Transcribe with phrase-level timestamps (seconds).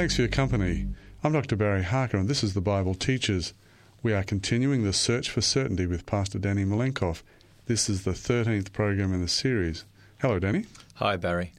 [0.00, 0.86] Thanks for your company.
[1.22, 1.56] I'm Dr.
[1.56, 3.52] Barry Harker, and this is the Bible Teachers.
[4.02, 7.20] We are continuing the search for certainty with Pastor Danny Milenkov.
[7.66, 9.84] This is the 13th program in the series.
[10.22, 10.64] Hello, Danny.
[10.94, 11.52] Hi, Barry.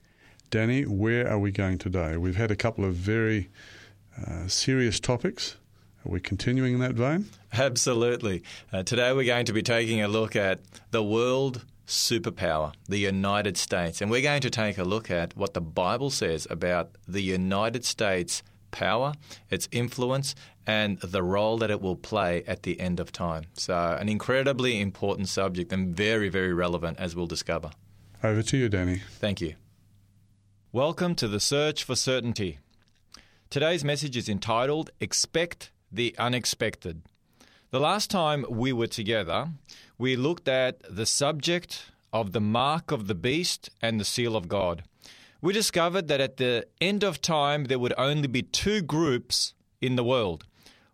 [0.49, 2.17] Danny, where are we going today?
[2.17, 3.51] We've had a couple of very
[4.17, 5.57] uh, serious topics.
[6.03, 7.27] Are we continuing in that vein?
[7.53, 8.41] Absolutely.
[8.73, 13.57] Uh, today we're going to be taking a look at the world superpower, the United
[13.57, 14.01] States.
[14.01, 17.85] And we're going to take a look at what the Bible says about the United
[17.85, 18.41] States
[18.71, 19.13] power,
[19.49, 20.33] its influence,
[20.65, 23.43] and the role that it will play at the end of time.
[23.53, 27.71] So, an incredibly important subject and very, very relevant, as we'll discover.
[28.23, 29.01] Over to you, Danny.
[29.19, 29.55] Thank you.
[30.71, 32.59] Welcome to the Search for Certainty.
[33.49, 37.01] Today's message is entitled Expect the Unexpected.
[37.71, 39.49] The last time we were together,
[39.97, 44.47] we looked at the subject of the mark of the beast and the seal of
[44.47, 44.83] God.
[45.41, 49.95] We discovered that at the end of time, there would only be two groups in
[49.95, 50.45] the world.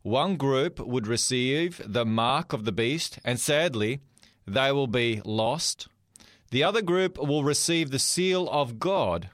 [0.03, 3.99] One group would receive the mark of the beast, and sadly,
[4.45, 5.89] they will be lost.
[6.51, 9.29] The other group will receive the seal of God,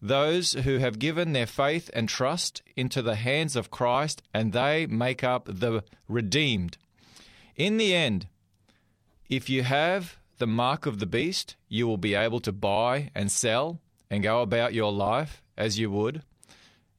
[0.00, 4.86] those who have given their faith and trust into the hands of Christ, and they
[4.86, 6.78] make up the redeemed.
[7.54, 8.26] In the end,
[9.28, 13.30] if you have the mark of the beast, you will be able to buy and
[13.30, 13.80] sell
[14.10, 16.22] and go about your life as you would.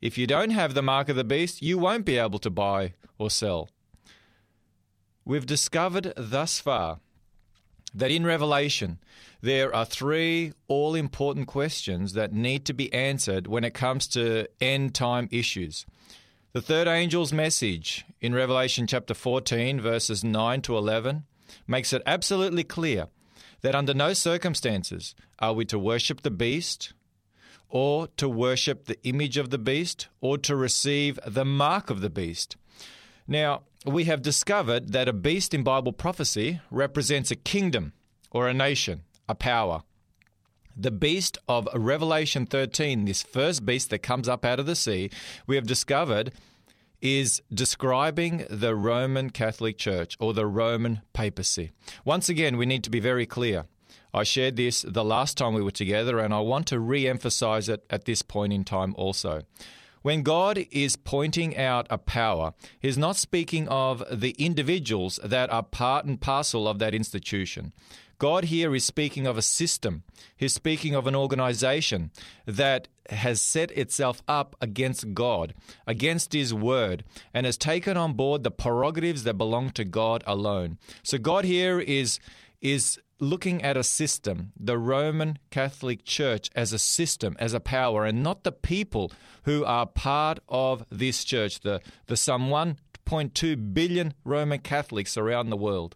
[0.01, 2.93] If you don't have the mark of the beast, you won't be able to buy
[3.17, 3.69] or sell.
[5.25, 6.99] We've discovered thus far
[7.93, 8.99] that in Revelation,
[9.41, 14.47] there are three all important questions that need to be answered when it comes to
[14.59, 15.85] end time issues.
[16.53, 21.23] The third angel's message in Revelation chapter 14, verses 9 to 11,
[21.67, 23.07] makes it absolutely clear
[23.63, 26.93] that under no circumstances are we to worship the beast
[27.69, 32.09] or to worship the image of the beast or to receive the mark of the
[32.09, 32.55] beast.
[33.27, 37.93] Now, we have discovered that a beast in Bible prophecy represents a kingdom
[38.29, 39.83] or a nation, a power.
[40.75, 45.09] The beast of Revelation 13, this first beast that comes up out of the sea,
[45.47, 46.33] we have discovered
[47.03, 51.71] is describing the Roman Catholic Church or the Roman papacy.
[52.05, 53.65] Once again, we need to be very clear.
[54.13, 57.67] I shared this the last time we were together, and I want to re emphasize
[57.67, 59.41] it at this point in time also.
[60.01, 65.63] When God is pointing out a power, He's not speaking of the individuals that are
[65.63, 67.73] part and parcel of that institution.
[68.17, 70.03] God here is speaking of a system.
[70.37, 72.11] He's speaking of an organization
[72.45, 75.53] that has set itself up against God,
[75.85, 77.03] against His Word,
[77.33, 80.77] and has taken on board the prerogatives that belong to God alone.
[81.03, 82.19] So God here is
[82.61, 88.05] is looking at a system, the Roman Catholic Church as a system, as a power,
[88.05, 89.11] and not the people
[89.43, 95.57] who are part of this church, the, the some 1.2 billion Roman Catholics around the
[95.57, 95.95] world.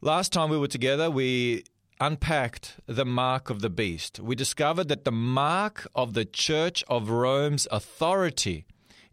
[0.00, 1.64] Last time we were together, we
[2.00, 4.18] unpacked the mark of the beast.
[4.18, 8.64] We discovered that the mark of the Church of Rome's authority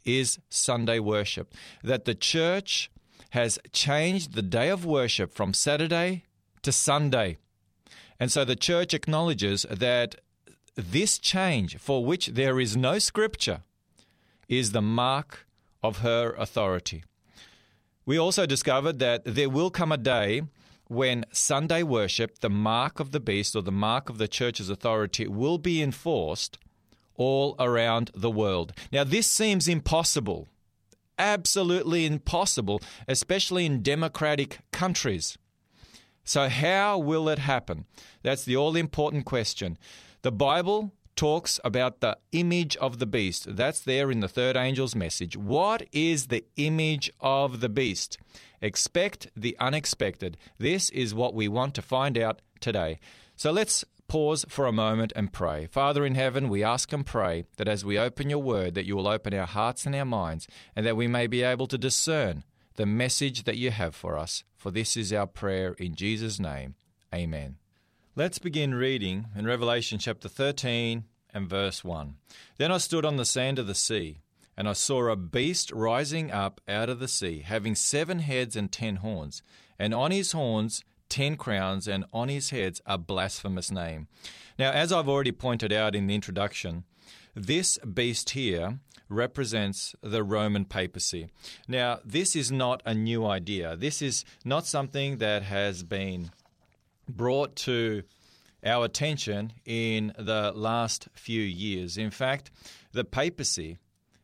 [0.05, 1.53] is Sunday worship.
[1.83, 2.89] That the church
[3.31, 6.23] has changed the day of worship from Saturday
[6.61, 7.37] to Sunday.
[8.19, 10.15] And so the church acknowledges that
[10.75, 13.61] this change, for which there is no scripture,
[14.47, 15.45] is the mark
[15.83, 17.03] of her authority.
[18.05, 20.43] We also discovered that there will come a day
[20.87, 25.27] when Sunday worship, the mark of the beast or the mark of the church's authority,
[25.27, 26.57] will be enforced
[27.15, 28.73] all around the world.
[28.91, 30.47] Now, this seems impossible,
[31.17, 35.37] absolutely impossible, especially in democratic countries.
[36.23, 37.85] So, how will it happen?
[38.21, 39.77] That's the all important question.
[40.21, 43.57] The Bible talks about the image of the beast.
[43.57, 45.35] That's there in the third angel's message.
[45.35, 48.17] What is the image of the beast?
[48.61, 50.37] Expect the unexpected.
[50.57, 52.99] This is what we want to find out today.
[53.35, 55.65] So let's pause for a moment and pray.
[55.65, 58.95] Father in heaven, we ask and pray that as we open your word that you
[58.95, 62.43] will open our hearts and our minds and that we may be able to discern
[62.75, 64.43] the message that you have for us.
[64.55, 66.75] For this is our prayer in Jesus name.
[67.13, 67.57] Amen.
[68.15, 71.03] Let's begin reading in Revelation chapter 13
[71.33, 72.15] and verse 1.
[72.57, 74.19] Then I stood on the sand of the sea,
[74.55, 78.71] and I saw a beast rising up out of the sea, having seven heads and
[78.71, 79.41] ten horns,
[79.77, 84.07] and on his horns ten crowns, and on his heads a blasphemous name.
[84.57, 86.83] Now, as I've already pointed out in the introduction,
[87.35, 88.79] this beast here
[89.09, 91.29] represents the Roman papacy.
[91.67, 93.75] Now, this is not a new idea.
[93.75, 96.31] This is not something that has been
[97.07, 98.03] brought to
[98.65, 101.97] our attention in the last few years.
[101.97, 102.51] In fact,
[102.91, 103.77] the papacy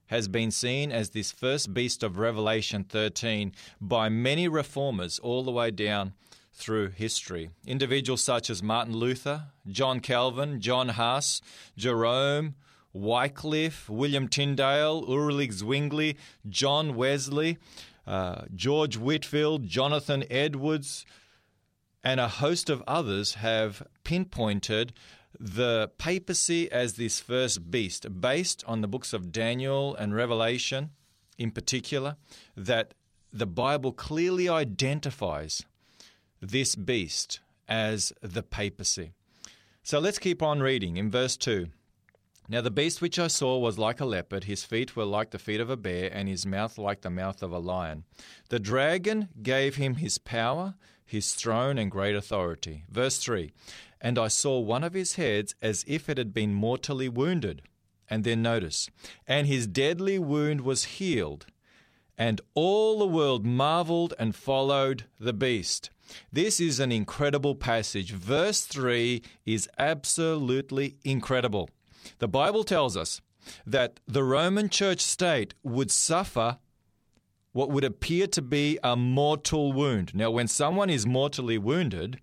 [0.07, 5.51] has been seen as this first beast of Revelation 13 by many reformers all the
[5.51, 6.13] way down
[6.53, 7.50] through history.
[7.65, 11.41] Individuals such as Martin Luther, John Calvin, John Huss,
[11.77, 12.56] Jerome,
[12.94, 16.15] Wycliffe, William Tyndale, Ulrich Zwingli,
[16.47, 17.57] John Wesley,
[18.06, 21.06] uh, George Whitefield, Jonathan Edwards,
[22.03, 24.94] and a host of others have pinpointed
[25.39, 30.91] the papacy as this first beast, based on the books of Daniel and Revelation
[31.38, 32.17] in particular,
[32.55, 32.94] that
[33.31, 35.63] the Bible clearly identifies
[36.39, 39.13] this beast as the papacy.
[39.81, 41.67] So let's keep on reading in verse 2.
[42.50, 45.39] Now the beast which I saw was like a leopard, his feet were like the
[45.39, 48.03] feet of a bear, and his mouth like the mouth of a lion.
[48.50, 52.83] The dragon gave him his power, his throne, and great authority.
[52.89, 53.51] Verse 3
[54.01, 57.61] And I saw one of his heads as if it had been mortally wounded.
[58.09, 58.89] And then notice,
[59.27, 61.45] and his deadly wound was healed,
[62.17, 65.89] and all the world marveled and followed the beast.
[66.31, 68.11] This is an incredible passage.
[68.11, 71.69] Verse 3 is absolutely incredible.
[72.19, 73.21] The Bible tells us
[73.65, 76.59] that the Roman church state would suffer
[77.53, 80.13] what would appear to be a mortal wound.
[80.13, 82.19] Now, when someone is mortally wounded,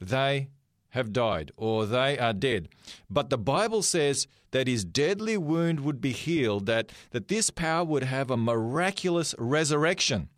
[0.00, 0.48] they
[0.90, 2.68] have died or they are dead.
[3.10, 7.84] But the Bible says that his deadly wound would be healed, that, that this power
[7.84, 10.28] would have a miraculous resurrection.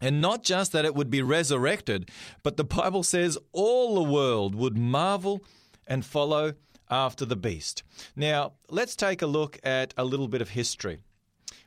[0.00, 2.10] And not just that it would be resurrected,
[2.42, 5.44] but the Bible says all the world would marvel
[5.86, 6.54] and follow
[6.90, 7.82] after the beast.
[8.16, 10.98] Now, let's take a look at a little bit of history.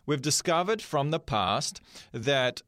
[0.05, 1.81] We've discovered from the past
[2.11, 2.61] that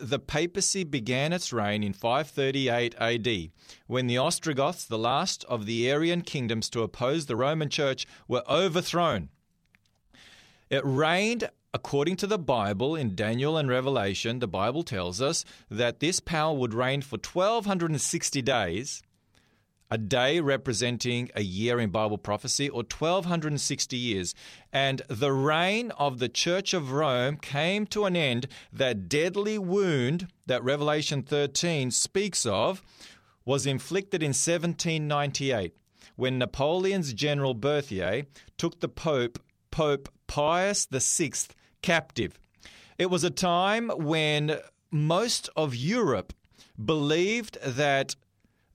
[0.00, 3.50] the papacy began its reign in 538 AD,
[3.86, 8.42] when the Ostrogoths, the last of the Arian kingdoms to oppose the Roman Church, were
[8.48, 9.28] overthrown.
[10.70, 14.38] It reigned according to the Bible in Daniel and Revelation.
[14.38, 19.02] The Bible tells us that this power would reign for 1260 days
[19.92, 24.34] a day representing a year in Bible prophecy, or 1260 years.
[24.72, 28.48] And the reign of the Church of Rome came to an end.
[28.72, 32.82] That deadly wound that Revelation 13 speaks of
[33.44, 35.74] was inflicted in 1798
[36.16, 38.24] when Napoleon's General Berthier
[38.56, 39.38] took the Pope,
[39.70, 41.32] Pope Pius VI,
[41.82, 42.38] captive.
[42.96, 44.56] It was a time when
[44.90, 46.32] most of Europe
[46.82, 48.16] believed that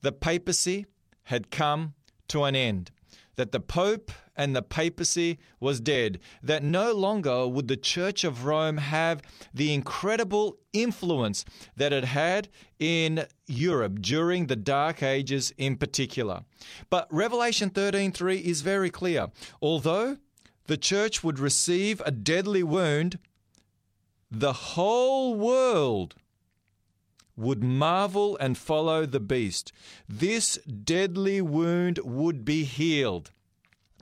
[0.00, 0.86] the papacy
[1.28, 1.94] had come
[2.26, 2.90] to an end,
[3.36, 8.46] that the Pope and the papacy was dead, that no longer would the Church of
[8.46, 9.20] Rome have
[9.52, 11.44] the incredible influence
[11.76, 12.48] that it had
[12.78, 16.44] in Europe during the Dark Ages in particular.
[16.88, 19.28] But Revelation 13:3 is very clear.
[19.60, 20.16] Although
[20.66, 23.18] the church would receive a deadly wound,
[24.30, 26.14] the whole world
[27.38, 29.72] would marvel and follow the beast.
[30.08, 33.30] This deadly wound would be healed.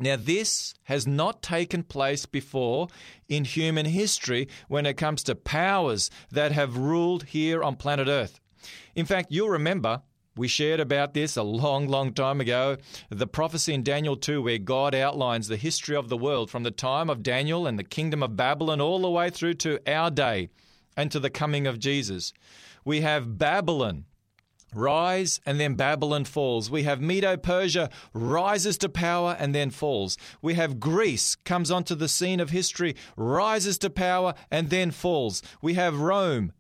[0.01, 2.89] Now, this has not taken place before
[3.29, 8.41] in human history when it comes to powers that have ruled here on planet Earth.
[8.95, 10.03] In fact, you'll remember
[10.37, 12.77] we shared about this a long, long time ago.
[13.09, 16.71] The prophecy in Daniel 2, where God outlines the history of the world from the
[16.71, 20.51] time of Daniel and the kingdom of Babylon all the way through to our day
[20.95, 22.35] and to the coming of Jesus.
[22.87, 24.05] We have Babylon
[24.73, 26.71] rise and then Babylon falls.
[26.71, 30.17] We have Medo Persia rises to power and then falls.
[30.41, 35.43] We have Greece comes onto the scene of history, rises to power and then falls.
[35.61, 36.53] We have Rome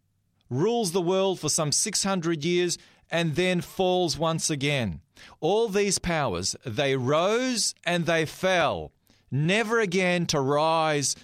[0.51, 2.77] rules the world for some 600 years
[3.09, 5.03] and then falls once again.
[5.39, 8.91] All these powers, they rose and they fell,
[9.31, 11.15] never again to rise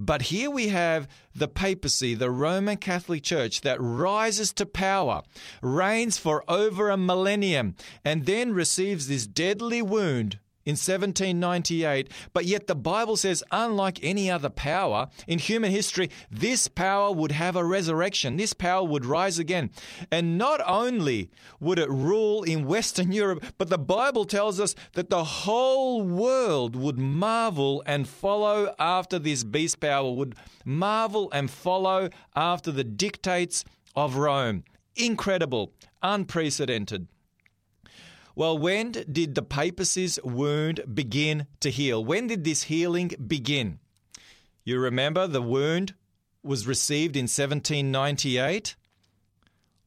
[0.00, 5.22] but here we have the papacy, the Roman Catholic Church, that rises to power,
[5.60, 12.66] reigns for over a millennium, and then receives this deadly wound in 1798, but yet
[12.66, 17.64] the Bible says, unlike any other power in human history, this power would have a
[17.64, 18.36] resurrection.
[18.36, 19.70] This power would rise again.
[20.10, 25.10] And not only would it rule in Western Europe, but the Bible tells us that
[25.10, 32.10] the whole world would marvel and follow after this beast power, would marvel and follow
[32.36, 33.64] after the dictates
[33.96, 34.64] of Rome.
[34.96, 37.08] Incredible, unprecedented.
[38.40, 42.02] Well, when did the papacy's wound begin to heal?
[42.02, 43.80] When did this healing begin?
[44.64, 45.92] You remember the wound
[46.42, 48.76] was received in 1798?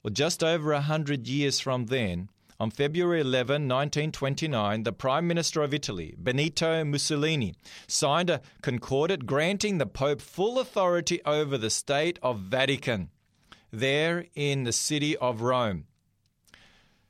[0.04, 2.30] Well, just over a hundred years from then,
[2.60, 7.56] on February 11, 1929, the Prime Minister of Italy, Benito Mussolini,
[7.88, 13.10] signed a concordat granting the Pope full authority over the state of Vatican,
[13.72, 15.86] there in the city of Rome.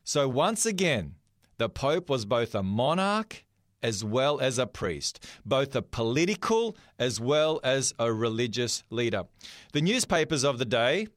[0.05, 1.15] So once again,
[1.63, 3.45] the Pope was both a monarch
[3.81, 9.23] as well as a priest, both a political as well as a religious leader.
[9.71, 11.07] The newspapers of the day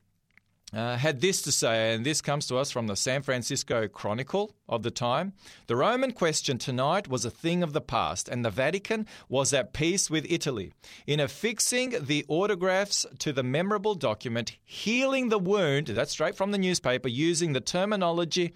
[0.73, 4.55] uh, had this to say, and this comes to us from the San Francisco Chronicle
[4.69, 5.33] of the time.
[5.67, 9.73] The Roman question tonight was a thing of the past, and the Vatican was at
[9.73, 10.73] peace with Italy.
[11.09, 16.59] In affixing the autographs to the memorable document, healing the wound, that's straight from the
[16.59, 18.53] newspaper, using the terminology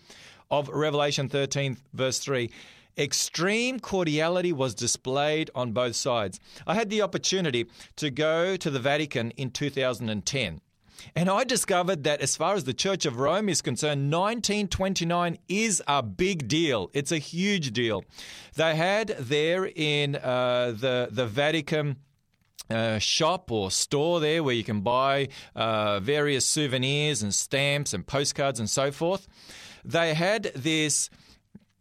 [0.50, 2.50] of Revelation 13, verse 3.
[2.98, 6.40] Extreme cordiality was displayed on both sides.
[6.66, 7.66] I had the opportunity
[7.96, 10.60] to go to the Vatican in 2010.
[11.14, 15.82] And I discovered that as far as the Church of Rome is concerned, 1929 is
[15.86, 16.90] a big deal.
[16.92, 18.04] It's a huge deal.
[18.56, 21.96] They had there in uh, the, the Vatican.
[22.68, 25.26] Uh, shop or store there where you can buy
[25.56, 29.26] uh, various souvenirs and stamps and postcards and so forth.
[29.84, 31.10] They had this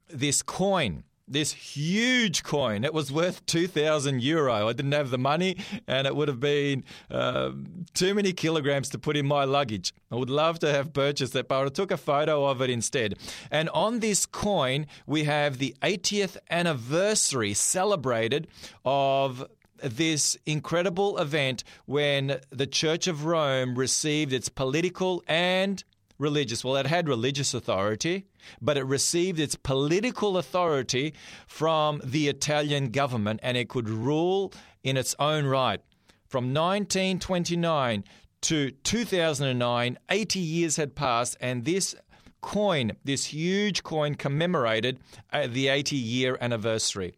[0.10, 2.84] this coin this huge coin.
[2.84, 4.68] It was worth 2,000 euro.
[4.68, 7.52] I didn't have the money, and it would have been uh,
[7.94, 9.94] too many kilograms to put in my luggage.
[10.12, 13.16] I would love to have purchased it, but I took a photo of it instead.
[13.52, 18.48] And on this coin, we have the 80th anniversary celebrated
[18.84, 19.46] of
[19.82, 25.84] this incredible event when the Church of Rome received its political and
[26.20, 26.64] religious.
[26.64, 28.28] Well, it had religious authority,
[28.62, 31.16] but it received its political authority
[31.48, 35.82] from the Italian government and it could rule in its own right.
[36.28, 38.04] From 1929
[38.42, 41.96] to 2009, 80 years had passed, and this
[42.42, 45.00] coin, this huge coin, commemorated
[45.34, 47.16] uh, the 80 year anniversary.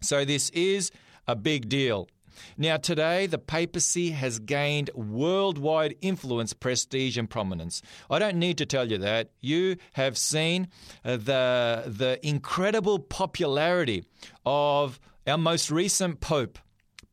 [0.00, 0.90] So, this is
[1.26, 2.08] a big deal.
[2.56, 7.82] Now, today, the papacy has gained worldwide influence, prestige, and prominence.
[8.10, 9.30] I don't need to tell you that.
[9.40, 10.68] You have seen
[11.04, 14.04] uh, the, the incredible popularity
[14.44, 16.58] of our most recent pope.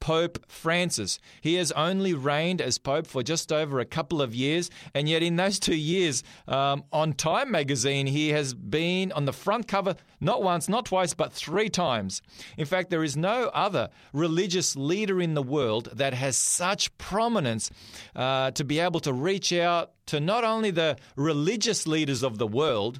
[0.05, 1.17] Pope Francis.
[1.41, 5.23] He has only reigned as Pope for just over a couple of years, and yet
[5.23, 9.95] in those two years, um, on Time magazine, he has been on the front cover
[10.21, 12.21] not once, not twice, but three times.
[12.55, 17.71] In fact, there is no other religious leader in the world that has such prominence
[18.15, 22.45] uh, to be able to reach out to not only the religious leaders of the
[22.45, 22.99] world,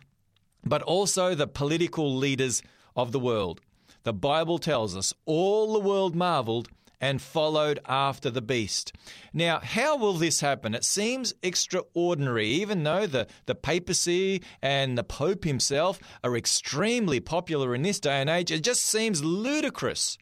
[0.63, 2.63] but also the political leaders
[2.95, 3.61] of the world.
[4.05, 6.67] The Bible tells us all the world marveled
[6.99, 8.93] and followed after the beast.
[9.33, 10.75] Now, how will this happen?
[10.75, 17.75] It seems extraordinary, even though the, the papacy and the Pope himself are extremely popular
[17.75, 18.51] in this day and age.
[18.51, 20.17] It just seems ludicrous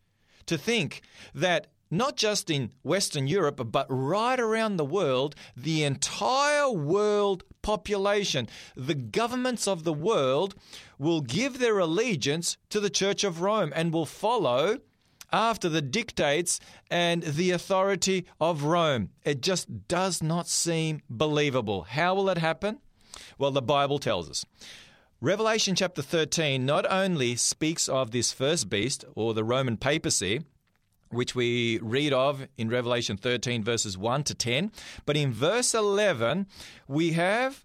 [0.45, 1.01] to think
[1.33, 8.47] that not just in Western Europe, but right around the world, the entire world population,
[8.75, 10.55] the governments of the world
[10.97, 14.79] will give their allegiance to the Church of Rome and will follow
[15.33, 16.59] after the dictates
[16.89, 19.09] and the authority of Rome.
[19.25, 21.83] It just does not seem believable.
[21.83, 22.77] How will it happen?
[23.37, 24.45] Well, the Bible tells us.
[25.19, 30.41] Revelation chapter 13 not only speaks of this first beast, or the Roman papacy,
[31.09, 34.71] which we read of in Revelation 13, verses 1 to 10,
[35.05, 36.47] but in verse 11,
[36.87, 37.63] we have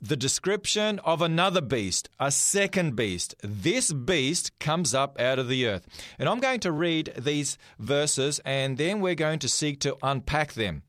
[0.00, 3.34] the description of another beast, a second beast.
[3.42, 5.86] This beast comes up out of the earth.
[6.18, 10.52] And I'm going to read these verses and then we're going to seek to unpack
[10.52, 10.82] them.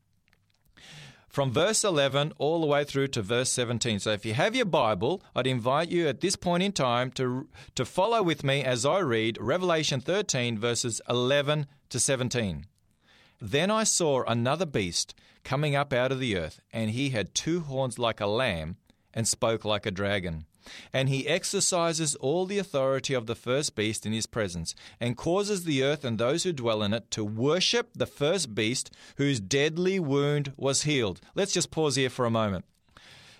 [1.28, 4.00] From verse 11 all the way through to verse 17.
[4.00, 7.48] So if you have your Bible, I'd invite you at this point in time to,
[7.76, 12.66] to follow with me as I read Revelation 13, verses 11 to 17.
[13.40, 17.60] Then I saw another beast coming up out of the earth, and he had two
[17.60, 18.76] horns like a lamb
[19.14, 20.44] and spoke like a dragon.
[20.92, 25.64] And he exercises all the authority of the first beast in his presence, and causes
[25.64, 29.98] the earth and those who dwell in it to worship the first beast whose deadly
[29.98, 31.20] wound was healed.
[31.34, 32.64] Let's just pause here for a moment.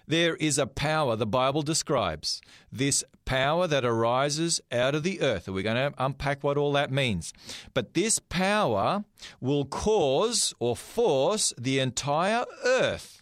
[0.06, 2.40] There is a power the Bible describes,
[2.72, 5.48] this power that arises out of the earth.
[5.48, 7.34] We're going to unpack what all that means.
[7.75, 9.04] But this power
[9.38, 13.20] will cause or force the entire earth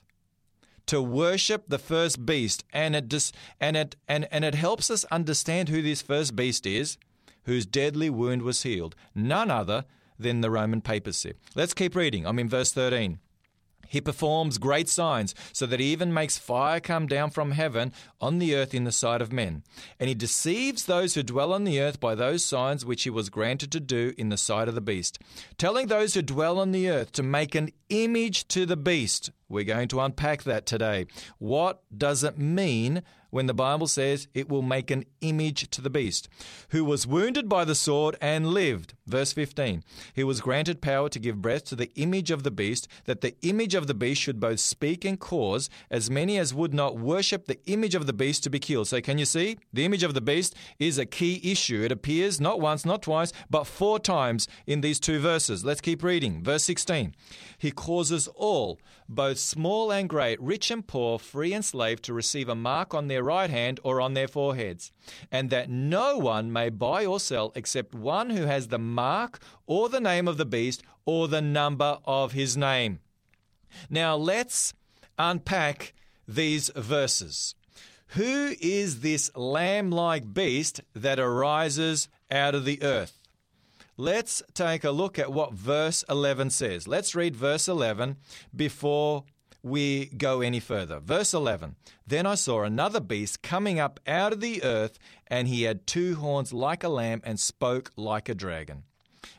[0.86, 5.04] to worship the first beast, and it dis- and it and, and it helps us
[5.06, 6.96] understand who this first beast is,
[7.44, 8.94] whose deadly wound was healed.
[9.14, 9.84] None other
[10.18, 11.34] than the Roman papacy.
[11.54, 12.26] Let's keep reading.
[12.26, 13.18] I'm in verse 13.
[13.88, 18.38] He performs great signs, so that he even makes fire come down from heaven on
[18.38, 19.62] the earth in the sight of men.
[19.98, 23.30] And he deceives those who dwell on the earth by those signs which he was
[23.30, 25.18] granted to do in the sight of the beast,
[25.58, 29.30] telling those who dwell on the earth to make an image to the beast.
[29.48, 31.06] We're going to unpack that today.
[31.38, 35.90] What does it mean when the Bible says it will make an image to the
[35.90, 36.28] beast,
[36.70, 38.94] who was wounded by the sword and lived.
[39.06, 39.82] Verse 15.
[40.14, 43.34] He was granted power to give breath to the image of the beast, that the
[43.42, 47.46] image of the beast should both speak and cause as many as would not worship
[47.46, 48.88] the image of the beast to be killed.
[48.88, 49.58] So, can you see?
[49.72, 51.82] The image of the beast is a key issue.
[51.82, 55.64] It appears not once, not twice, but four times in these two verses.
[55.64, 56.42] Let's keep reading.
[56.42, 57.14] Verse 16.
[57.58, 58.78] He causes all,
[59.08, 63.08] both small and great, rich and poor, free and slave, to receive a mark on
[63.08, 64.92] their right hand or on their foreheads,
[65.30, 69.88] and that no one may buy or sell except one who has the mark or
[69.88, 73.00] the name of the beast or the number of his name.
[73.90, 74.74] Now let's
[75.18, 75.94] unpack
[76.26, 77.54] these verses.
[78.10, 83.22] Who is this lamb like beast that arises out of the earth?
[83.96, 86.86] Let's take a look at what verse 11 says.
[86.86, 88.16] Let's read verse 11
[88.54, 89.24] before
[89.66, 91.00] we go any further.
[91.00, 91.74] Verse 11
[92.06, 96.14] Then I saw another beast coming up out of the earth, and he had two
[96.16, 98.84] horns like a lamb and spoke like a dragon.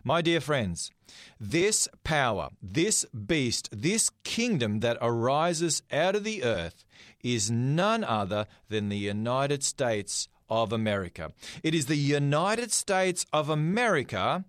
[0.04, 0.92] My dear friends,
[1.40, 6.84] this power, this beast, this kingdom that arises out of the earth
[7.24, 11.32] is none other than the United States of America.
[11.64, 14.44] It is the United States of America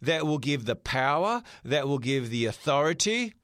[0.00, 3.34] that will give the power, that will give the authority,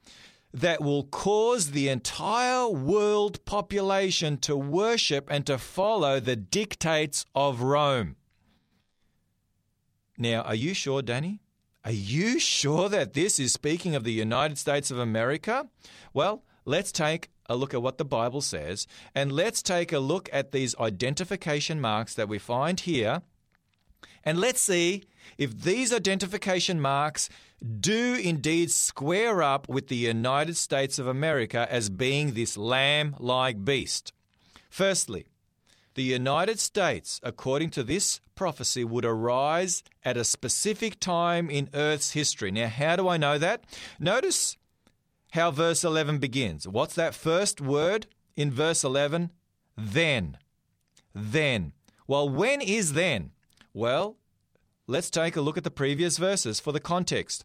[0.52, 7.61] that will cause the entire world population to worship and to follow the dictates of
[7.61, 8.17] Rome.
[10.17, 11.40] Now, are you sure, Danny?
[11.85, 15.69] Are you sure that this is speaking of the United States of America?
[16.12, 20.28] Well, let's take a look at what the Bible says, and let's take a look
[20.33, 23.23] at these identification marks that we find here,
[24.25, 25.04] and let's see
[25.36, 27.28] if these identification marks
[27.80, 33.64] do indeed square up with the United States of America as being this lamb like
[33.64, 34.12] beast.
[34.71, 35.26] Firstly,
[35.95, 42.12] the United States, according to this prophecy, would arise at a specific time in Earth's
[42.12, 42.52] history.
[42.52, 43.64] Now, how do I know that?
[43.99, 44.56] Notice
[45.32, 46.69] how verse 11 begins.
[46.69, 49.32] What's that first word in verse 11?
[49.76, 50.38] Then.
[51.12, 51.73] Then.
[52.06, 53.32] Well, when is then?
[53.75, 54.17] Well,
[54.88, 57.44] let's take a look at the previous verses for the context.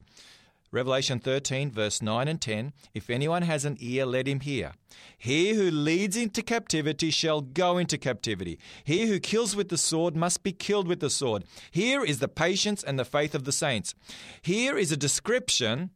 [0.72, 4.72] Revelation 13, verse 9 and 10 If anyone has an ear, let him hear.
[5.16, 8.58] He who leads into captivity shall go into captivity.
[8.84, 11.44] He who kills with the sword must be killed with the sword.
[11.70, 13.94] Here is the patience and the faith of the saints.
[14.42, 15.92] Here is a description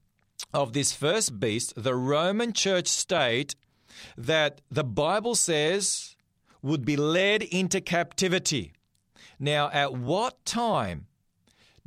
[0.54, 3.56] of this first beast, the Roman church state,
[4.16, 6.16] that the Bible says
[6.62, 8.74] would be led into captivity.
[9.40, 11.08] Now, at what time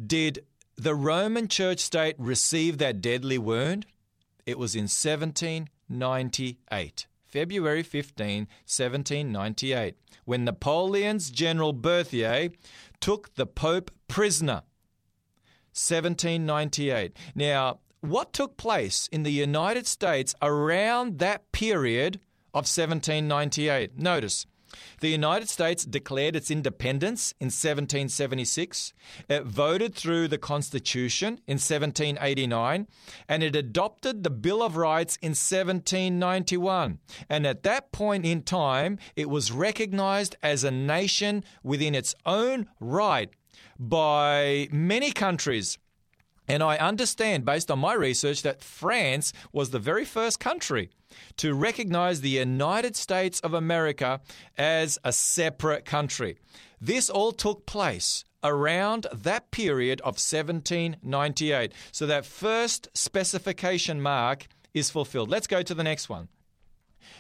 [0.07, 0.45] did
[0.77, 3.87] the Roman church state receive that deadly wound?
[4.47, 7.07] It was in 1798.
[7.25, 12.51] February 15, 1798, when Napoleon's General Berthier
[12.99, 14.63] took the Pope prisoner.
[15.73, 17.17] 1798.
[17.37, 22.17] Now, what took place in the United States around that period
[22.53, 23.97] of 1798?
[23.97, 24.47] Notice,
[25.01, 28.93] the United States declared its independence in 1776.
[29.29, 32.87] It voted through the Constitution in 1789
[33.29, 36.99] and it adopted the Bill of Rights in 1791.
[37.29, 42.69] And at that point in time, it was recognized as a nation within its own
[42.81, 43.31] right
[43.79, 45.79] by many countries
[46.51, 50.91] and I understand, based on my research, that France was the very first country
[51.37, 54.21] to recognize the United States of America
[54.59, 56.39] as a separate country.
[56.81, 61.73] This all took place around that period of 1798.
[61.93, 65.31] So that first specification mark is fulfilled.
[65.31, 66.29] Let's go to the next one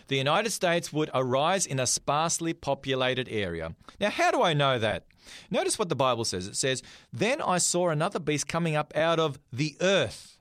[0.08, 3.74] the United States would arise in a sparsely populated area.
[4.00, 5.04] Now, how do I know that?
[5.50, 6.46] Notice what the Bible says.
[6.46, 10.38] It says, Then I saw another beast coming up out of the earth.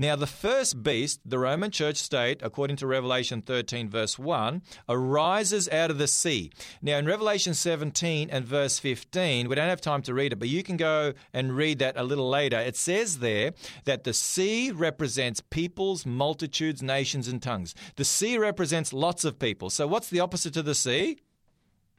[0.00, 5.68] Now, the first beast, the Roman church state, according to Revelation 13, verse 1, arises
[5.68, 6.50] out of the sea.
[6.80, 10.48] Now, in Revelation 17 and verse 15, we don't have time to read it, but
[10.48, 12.58] you can go and read that a little later.
[12.58, 13.52] It says there
[13.84, 17.74] that the sea represents peoples, multitudes, nations, and tongues.
[17.96, 19.68] The sea represents lots of people.
[19.68, 21.18] So, what's the opposite to the sea?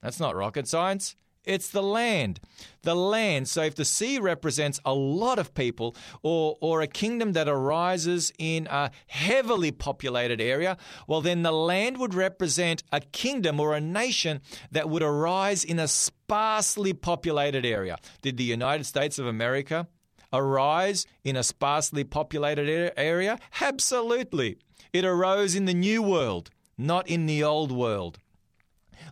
[0.01, 1.15] That's not rocket science.
[1.43, 2.39] It's the land.
[2.84, 3.47] The land.
[3.47, 8.32] So if the sea represents a lot of people or, or a kingdom that arises
[8.38, 10.77] in a heavily populated area,
[11.08, 15.80] well, then the land would represent a kingdom or a nation that would arise in
[15.80, 17.97] a sparsely populated area.
[18.21, 19.88] Did the United States of America
[20.32, 23.39] arise in a sparsely populated area?
[23.60, 24.58] Absolutely.
[24.93, 28.19] It arose in the New World, not in the Old World.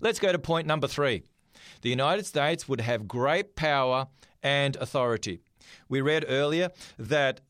[0.01, 1.23] Let's go to point number three
[1.81, 4.07] the United States would have great power
[4.43, 5.41] and authority.
[5.87, 7.41] We read earlier that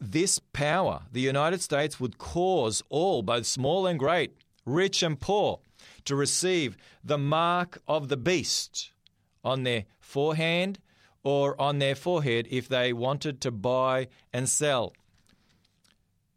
[0.00, 5.60] this power, the United States, would cause all, both small and great, rich and poor,
[6.04, 8.92] to receive the mark of the beast
[9.44, 10.78] on their forehand
[11.22, 14.92] or on their forehead if they wanted to buy and sell.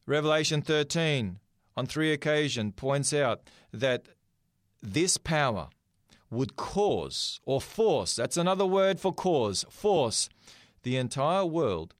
[0.05, 1.39] Revelation 13,
[1.77, 4.07] on three occasions, points out that
[4.81, 5.69] this power,
[6.31, 10.29] would cause or force, that's another word for cause, force
[10.83, 11.93] the entire world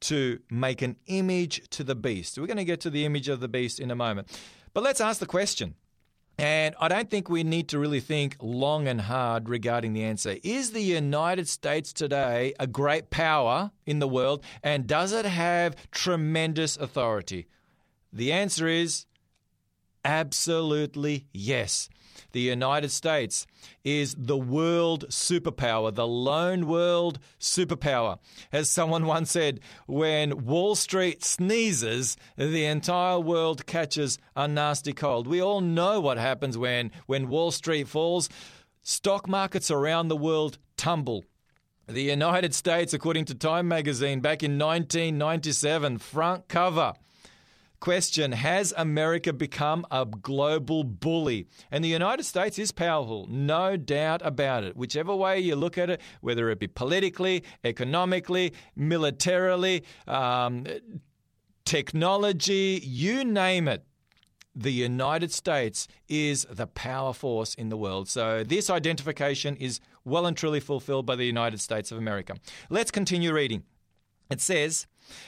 [0.00, 2.38] to make an image to the beast.
[2.38, 4.28] We're going to get to the image of the beast in a moment.
[4.74, 5.74] But let's ask the question.
[6.38, 10.36] And I don't think we need to really think long and hard regarding the answer.
[10.42, 15.76] Is the United States today a great power in the world and does it have
[15.90, 17.46] tremendous authority?
[18.12, 19.06] The answer is
[20.04, 21.88] absolutely yes
[22.32, 23.46] the United States
[23.84, 28.18] is the world superpower, the lone world superpower.
[28.52, 35.26] As someone once said, when Wall Street sneezes, the entire world catches a nasty cold.
[35.26, 38.28] We all know what happens when, when Wall Street falls.
[38.82, 41.24] Stock markets around the world tumble.
[41.88, 46.94] The United States, according to Time magazine, back in 1997, front cover
[47.80, 51.46] Question Has America become a global bully?
[51.70, 54.76] And the United States is powerful, no doubt about it.
[54.76, 60.64] Whichever way you look at it, whether it be politically, economically, militarily, um,
[61.64, 63.84] technology, you name it
[64.56, 68.08] the United States is the power force in the world.
[68.08, 72.36] So this identification is well and truly fulfilled by the United States of America.
[72.70, 73.64] Let's continue reading.
[74.30, 74.86] It says,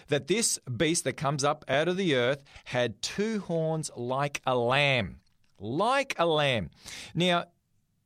[0.08, 4.56] that this beast that comes up out of the earth had two horns like a
[4.56, 5.20] lamb.
[5.58, 6.70] Like a lamb.
[7.14, 7.46] Now,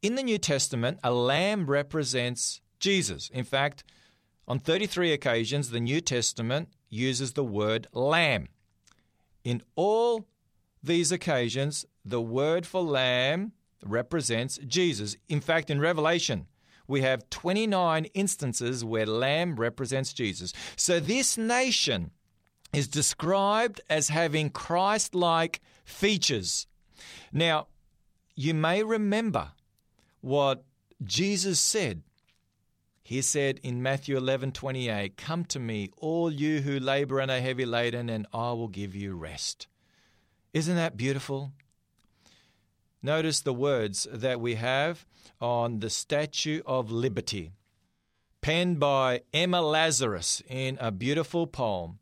[0.00, 3.30] in the New Testament, a lamb represents Jesus.
[3.30, 3.85] In fact,
[4.48, 8.48] on 33 occasions, the New Testament uses the word lamb.
[9.44, 10.26] In all
[10.82, 13.52] these occasions, the word for lamb
[13.85, 15.16] represents Jesus.
[15.28, 16.46] In fact, in Revelation,
[16.87, 20.53] we have 29 instances where lamb represents Jesus.
[20.77, 22.11] So this nation
[22.73, 26.66] is described as having Christ like features.
[27.33, 27.66] Now,
[28.35, 29.53] you may remember
[30.21, 30.64] what
[31.05, 32.03] Jesus said.
[33.03, 37.40] He said in Matthew 11 28, Come to me, all you who labor and are
[37.40, 39.66] heavy laden, and I will give you rest.
[40.55, 41.53] Isn't that beautiful?
[43.03, 45.05] Notice the words that we have
[45.41, 47.51] on the Statue of Liberty,
[48.41, 51.99] penned by Emma Lazarus in a beautiful poem.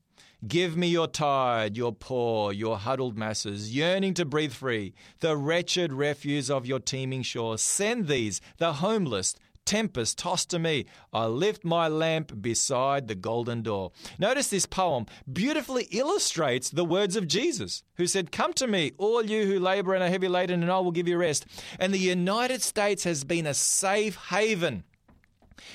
[0.47, 5.93] Give me your tired, your poor, your huddled masses, yearning to breathe free, the wretched
[5.93, 7.57] refuse of your teeming shore.
[7.57, 9.35] Send these, the homeless,
[9.71, 10.85] tempest tossed to me.
[11.13, 13.93] I lift my lamp beside the golden door.
[14.19, 19.25] Notice this poem beautifully illustrates the words of Jesus, who said, Come to me, all
[19.25, 21.47] you who labor and are heavy laden, and I will give you rest.
[21.79, 24.83] And the United States has been a safe haven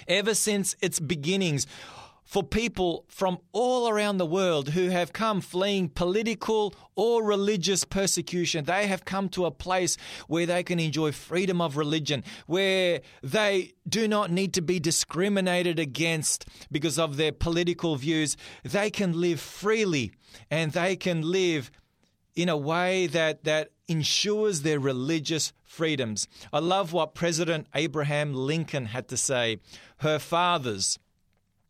[0.10, 1.66] ever since its beginnings
[2.26, 8.66] for people from all around the world who have come fleeing political or religious persecution.
[8.66, 9.96] They have come to a place
[10.28, 15.78] where they can enjoy freedom of religion, where they do not need to be discriminated
[15.78, 18.36] against because of their political views.
[18.64, 20.12] They can live freely
[20.50, 21.70] and they can live
[22.36, 26.28] in a way that, that ensures their religious freedoms.
[26.52, 29.60] I love what President Abraham Lincoln had to say.
[29.98, 31.00] Her fathers,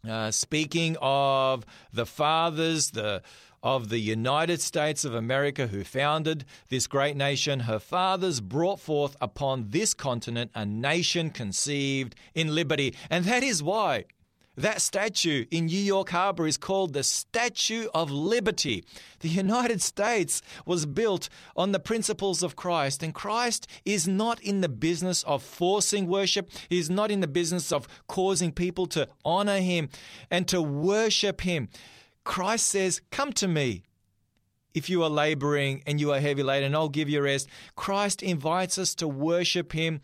[0.07, 3.21] uh, speaking of the fathers, the
[3.65, 9.17] of the United States of America who founded this great nation, her fathers brought forth
[9.19, 12.95] upon this continent a nation conceived in liberty.
[13.09, 14.05] And that is why
[14.57, 18.85] that statue in New York Harbor is called the Statue of Liberty.
[19.19, 24.61] The United States was built on the principles of Christ, and Christ is not in
[24.61, 26.49] the business of forcing worship.
[26.69, 29.89] He's not in the business of causing people to honor Him
[30.31, 31.69] and to worship Him.
[32.23, 33.83] Christ says, Come to me.
[34.73, 37.47] If you are laboring and you are heavy laden, I'll give you rest.
[37.77, 40.01] Christ invites us to worship Him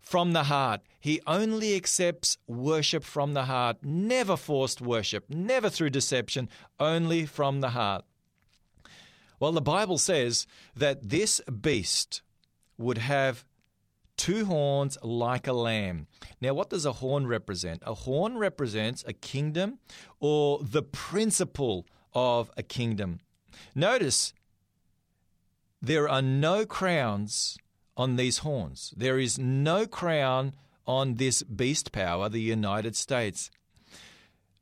[0.00, 0.80] from the heart.
[1.02, 7.60] He only accepts worship from the heart, never forced worship, never through deception, only from
[7.60, 8.04] the heart.
[9.40, 12.22] Well, the Bible says that this beast
[12.78, 13.44] would have
[14.16, 16.06] two horns like a lamb.
[16.40, 17.82] Now, what does a horn represent?
[17.84, 19.80] A horn represents a kingdom
[20.20, 21.84] or the principle
[22.14, 23.18] of a kingdom.
[23.74, 24.34] Notice
[25.80, 27.58] there are no crowns
[27.96, 28.94] on these horns.
[28.96, 30.54] There is no crown
[30.86, 33.50] on this beast power, the United States.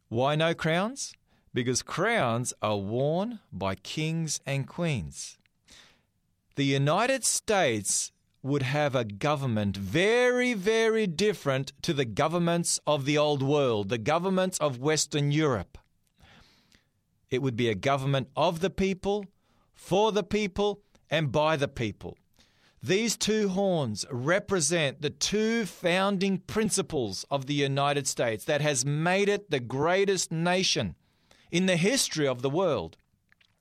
[0.08, 1.14] Why no crowns?
[1.52, 5.38] Because crowns are worn by kings and queens.
[6.56, 13.18] The United States would have a government very, very different to the governments of the
[13.18, 15.78] old world, the governments of Western Europe.
[17.30, 19.26] It would be a government of the people,
[19.74, 20.80] for the people,
[21.10, 22.16] and by the people.
[22.82, 29.28] These two horns represent the two founding principles of the United States that has made
[29.28, 30.94] it the greatest nation
[31.50, 32.96] in the history of the world.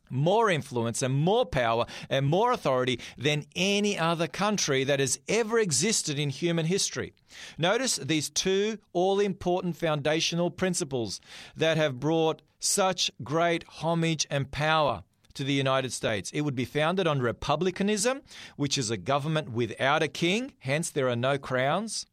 [0.10, 5.60] More influence and more power and more authority than any other country that has ever
[5.60, 7.12] existed in human history.
[7.58, 11.20] Notice these two all important foundational principles
[11.58, 15.04] that have brought such great homage and power
[15.34, 16.32] to the United States.
[16.32, 18.22] It would be founded on republicanism,
[18.56, 22.06] which is a government without a king, hence, there are no crowns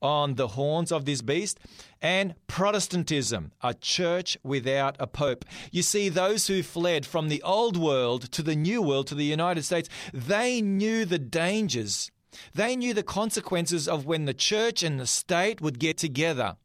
[0.00, 1.58] on the horns of this beast,
[2.00, 5.44] and Protestantism, a church without a pope.
[5.70, 9.24] You see, those who fled from the old world to the new world, to the
[9.24, 12.10] United States, they knew the dangers.
[12.54, 16.56] They knew the consequences of when the church and the state would get together.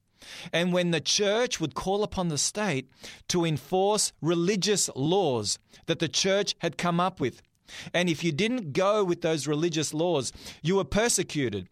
[0.51, 2.89] And when the church would call upon the state
[3.29, 7.41] to enforce religious laws that the church had come up with.
[7.93, 10.31] And if you didn't go with those religious laws,
[10.61, 11.69] you were persecuted.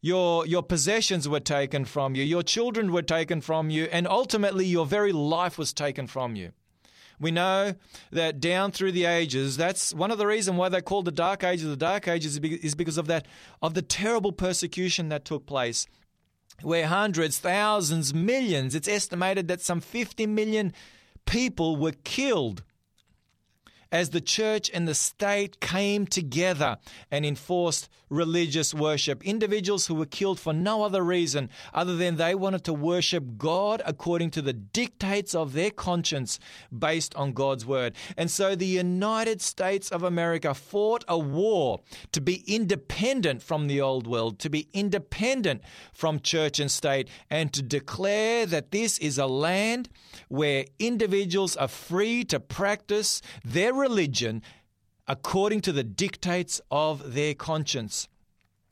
[0.00, 4.64] Your, your possessions were taken from you, your children were taken from you, and ultimately
[4.64, 6.52] your very life was taken from you.
[7.20, 7.74] We know
[8.12, 11.42] that down through the ages, that's one of the reasons why they're called the Dark
[11.42, 11.68] Ages.
[11.68, 13.26] The Dark Ages is because of that,
[13.60, 15.86] of the terrible persecution that took place
[16.62, 20.72] where hundreds, thousands, millions, it's estimated that some 50 million
[21.26, 22.62] people were killed
[23.90, 26.78] as the church and the state came together
[27.10, 29.22] and enforced religious worship.
[29.24, 33.82] Individuals who were killed for no other reason other than they wanted to worship God
[33.84, 36.38] according to the dictates of their conscience
[36.76, 37.94] based on God's word.
[38.16, 41.80] And so the United States of America fought a war
[42.12, 47.52] to be independent from the old world, to be independent from church and state, and
[47.52, 49.88] to declare that this is a land
[50.28, 54.42] where individuals are free to practice their religion
[55.06, 58.08] according to the dictates of their conscience.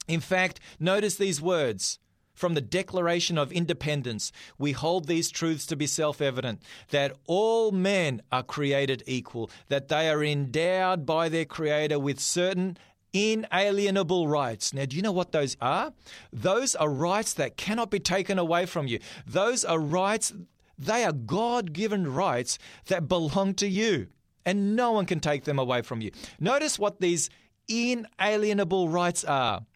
[0.07, 1.99] In fact, notice these words
[2.35, 4.31] from the Declaration of Independence.
[4.59, 9.88] We hold these truths to be self evident that all men are created equal, that
[9.88, 12.77] they are endowed by their Creator with certain
[13.12, 14.75] inalienable rights.
[14.75, 15.95] Now, do you know what those are?
[16.33, 19.01] Those are rights that cannot be taken away from you.
[19.27, 20.35] Those are rights,
[20.79, 24.09] they are God given rights that belong to you
[24.46, 26.11] and no one can take them away from you.
[26.40, 27.28] Notice what these
[27.68, 29.66] inalienable rights are.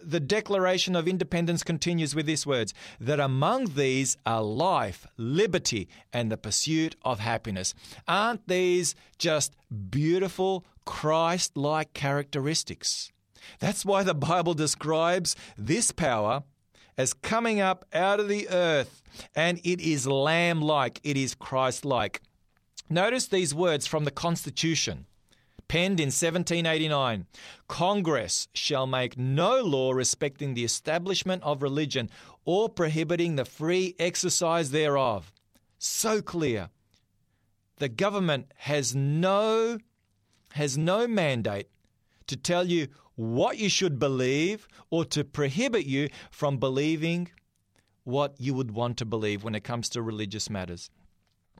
[0.00, 6.30] The Declaration of Independence continues with these words that among these are life, liberty, and
[6.30, 7.74] the pursuit of happiness.
[8.06, 9.56] Aren't these just
[9.90, 13.10] beautiful, Christ like characteristics?
[13.58, 16.44] That's why the Bible describes this power
[16.96, 19.02] as coming up out of the earth,
[19.34, 22.20] and it is lamb like, it is Christ like.
[22.90, 25.06] Notice these words from the Constitution,
[25.68, 27.26] penned in 1789
[27.68, 32.08] Congress shall make no law respecting the establishment of religion
[32.46, 35.30] or prohibiting the free exercise thereof.
[35.78, 36.70] So clear.
[37.76, 39.78] The government has no,
[40.54, 41.68] has no mandate
[42.26, 47.28] to tell you what you should believe or to prohibit you from believing
[48.04, 50.90] what you would want to believe when it comes to religious matters.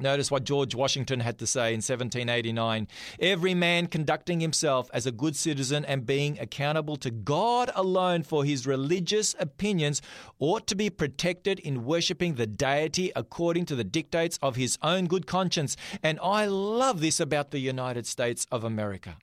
[0.01, 2.89] Notice what George Washington had to say in 1789
[3.21, 8.45] Every man conducting himself as a good citizen and being accountable to God alone for
[8.45, 10.01] his religious opinions
[10.39, 15.07] ought to be protected in worshipping the deity according to the dictates of his own
[15.07, 15.77] good conscience.
[16.03, 19.17] And I love this about the United States of America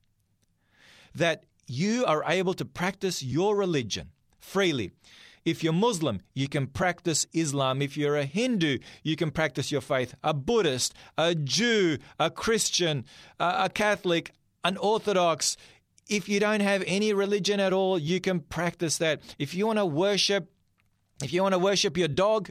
[1.14, 4.10] that you are able to practice your religion
[4.40, 4.92] freely.
[5.45, 7.81] If you're Muslim, you can practice Islam.
[7.81, 10.15] If you're a Hindu, you can practice your faith.
[10.23, 13.05] A Buddhist, a Jew, a Christian,
[13.39, 15.55] a Catholic, an Orthodox,
[16.08, 19.21] if you don't have any religion at all, you can practice that.
[19.39, 20.51] If you want to worship
[21.23, 22.49] If you want to worship your dog,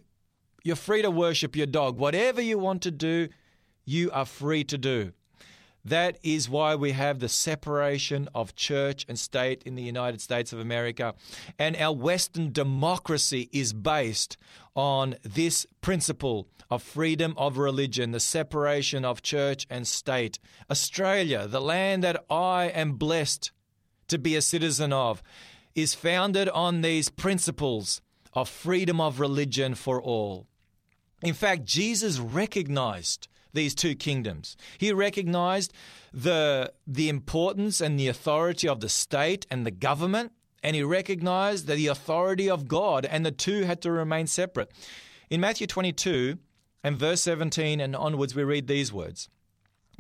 [0.63, 1.99] you're free to worship your dog.
[1.99, 3.29] Whatever you want to do,
[3.85, 5.13] you are free to do.
[5.85, 10.53] That is why we have the separation of church and state in the United States
[10.53, 11.15] of America.
[11.59, 14.39] And our Western democracy is based
[14.75, 20.39] on this principle of freedom of religion, the separation of church and state.
[20.71, 23.53] Australia, the land that I am blessed
[24.09, 25.23] to be a citizen of,
[25.75, 28.01] is founded on these principles
[28.33, 30.47] of freedom of religion for all.
[31.23, 34.57] In fact, Jesus recognized these two kingdoms.
[34.79, 35.73] He recognized
[36.13, 41.67] the, the importance and the authority of the state and the government, and he recognized
[41.67, 44.71] that the authority of God, and the two had to remain separate.
[45.31, 46.39] In Matthew 22
[46.83, 49.29] and verse 17 and onwards, we read these words.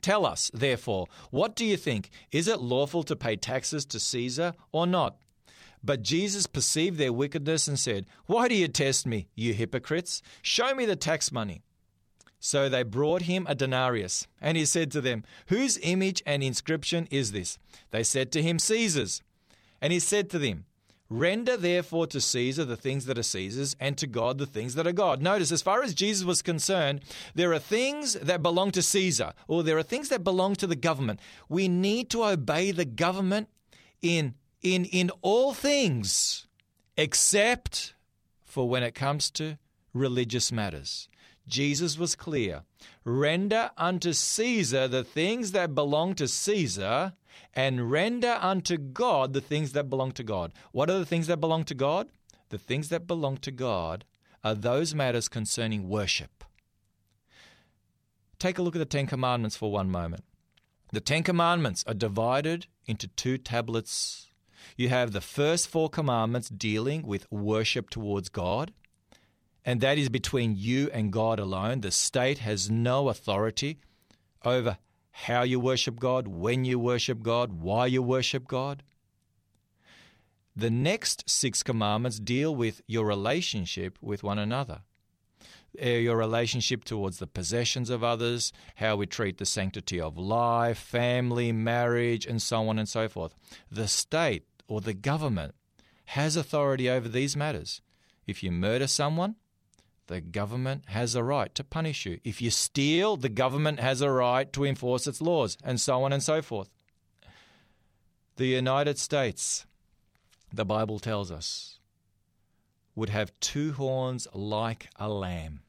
[0.03, 2.11] Tell us, therefore, what do you think?
[2.31, 5.17] Is it lawful to pay taxes to Caesar or not?
[5.83, 10.23] But Jesus perceived their wickedness and said, Why do you test me, you hypocrites?
[10.41, 11.63] Show me the tax money.
[12.45, 17.09] So they brought him a denarius, and he said to them, Whose image and inscription
[17.11, 17.57] is this?
[17.91, 19.23] They said to him, Caesar's.
[19.81, 20.67] And he said to them,
[21.09, 24.87] Render therefore to Caesar the things that are Caesar's, and to God the things that
[24.87, 25.23] are God.
[25.23, 27.01] Notice, as far as Jesus was concerned,
[27.35, 30.77] there are things that belong to Caesar, or there are things that belong to the
[30.77, 31.21] government.
[31.49, 33.49] We need to obey the government
[34.03, 36.47] in, in, in all things,
[36.99, 37.95] except
[38.45, 39.57] for when it comes to
[39.95, 41.09] religious matters.
[41.47, 42.63] Jesus was clear
[43.05, 47.13] render unto Caesar the things that belong to Caesar,
[47.53, 50.53] and render unto God the things that belong to God.
[50.73, 52.09] What are the things that belong to God?
[52.51, 54.05] The things that belong to God
[54.43, 56.45] are those matters concerning worship.
[58.39, 60.25] Take a look at the Ten Commandments for one moment.
[60.93, 64.29] The Ten Commandments are divided into two tablets.
[64.77, 68.73] You have the first four commandments dealing with worship towards God
[69.65, 71.81] and that is between you and God alone.
[71.81, 73.79] The state has no authority
[74.45, 74.79] over
[75.11, 78.83] how you worship God, when you worship God, why you worship God.
[80.57, 84.83] The next six commandments deal with your relationship with one another.
[85.83, 90.79] Uh, your relationship towards the possessions of others, how we treat the sanctity of life,
[90.79, 93.35] family, marriage, and so on and so forth.
[93.73, 95.55] The state or the government
[96.07, 97.81] has authority over these matters.
[98.27, 99.35] If you murder someone,
[100.07, 102.21] the government has a right to punish you.
[102.25, 106.13] If you steal, the government has a right to enforce its laws, and so on
[106.13, 106.69] and so forth.
[108.37, 109.67] The United States,
[110.53, 111.79] the Bible tells us,
[112.95, 115.61] would have two horns like a lamb.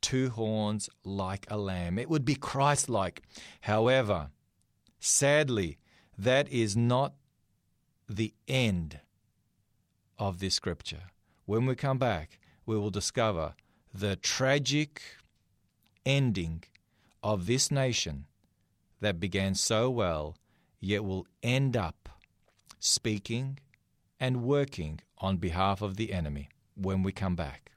[0.00, 1.98] Two horns like a lamb.
[1.98, 3.22] It would be Christ like.
[3.62, 4.30] However,
[4.98, 5.78] sadly,
[6.16, 7.14] that is not
[8.08, 9.00] the end
[10.18, 11.02] of this scripture.
[11.46, 13.54] When we come back, we will discover
[13.94, 15.00] the tragic
[16.04, 16.62] ending
[17.22, 18.26] of this nation
[19.00, 20.36] that began so well,
[20.78, 22.10] yet will end up
[22.78, 23.58] speaking
[24.20, 27.70] and working on behalf of the enemy when we come back.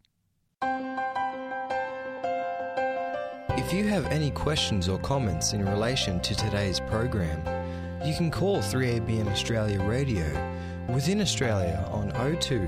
[3.58, 7.39] If you have any questions or comments in relation to today's program,
[8.06, 10.25] you can call 3ABN Australia Radio
[10.89, 12.67] within Australia on 02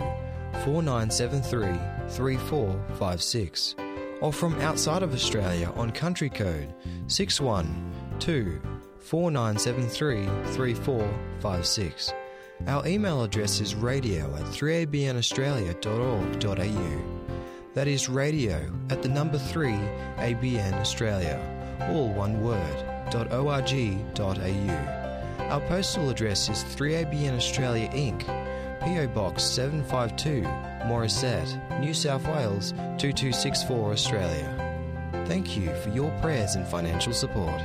[0.64, 3.76] 4973 3456
[4.22, 6.74] or from outside of Australia on country code
[7.08, 8.62] 612
[9.00, 12.14] 4973 3456.
[12.68, 17.24] Our email address is radio at 3abnaustralia.org.au.
[17.74, 21.42] That is radio at the number 3 ABN Australia,
[21.90, 24.70] all one word, .org.au.
[25.50, 28.43] Our postal address is 3ABN Australia Inc.
[28.84, 30.42] PO Box 752,
[30.88, 35.24] Morisset, New South Wales 2264 Australia.
[35.26, 37.62] Thank you for your prayers and financial support.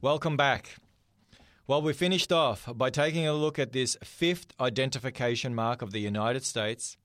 [0.00, 0.76] Welcome back.
[1.66, 6.00] Well, we finished off by taking a look at this fifth identification mark of the
[6.00, 6.96] United States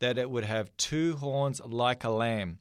[0.00, 2.58] that it would have two horns like a lamb.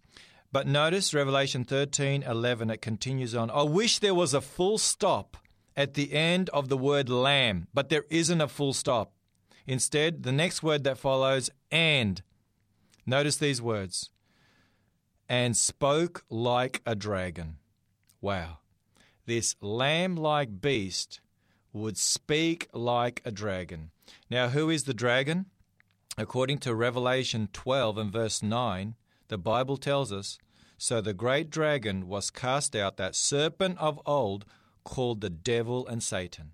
[0.55, 3.51] But notice Revelation 13 11, it continues on.
[3.51, 5.35] I wish there was a full stop
[5.75, 9.11] at the end of the word lamb, but there isn't a full stop.
[9.67, 12.21] Instead, the next word that follows, and.
[13.05, 14.11] Notice these words.
[15.27, 17.57] And spoke like a dragon.
[18.21, 18.59] Wow.
[19.25, 21.19] This lamb like beast
[21.73, 23.91] would speak like a dragon.
[24.29, 25.47] Now, who is the dragon?
[26.17, 28.95] According to Revelation 12 and verse 9,
[29.27, 30.37] the Bible tells us
[30.77, 34.45] so the great dragon was cast out, that serpent of old,
[34.83, 36.51] called the devil and Satan.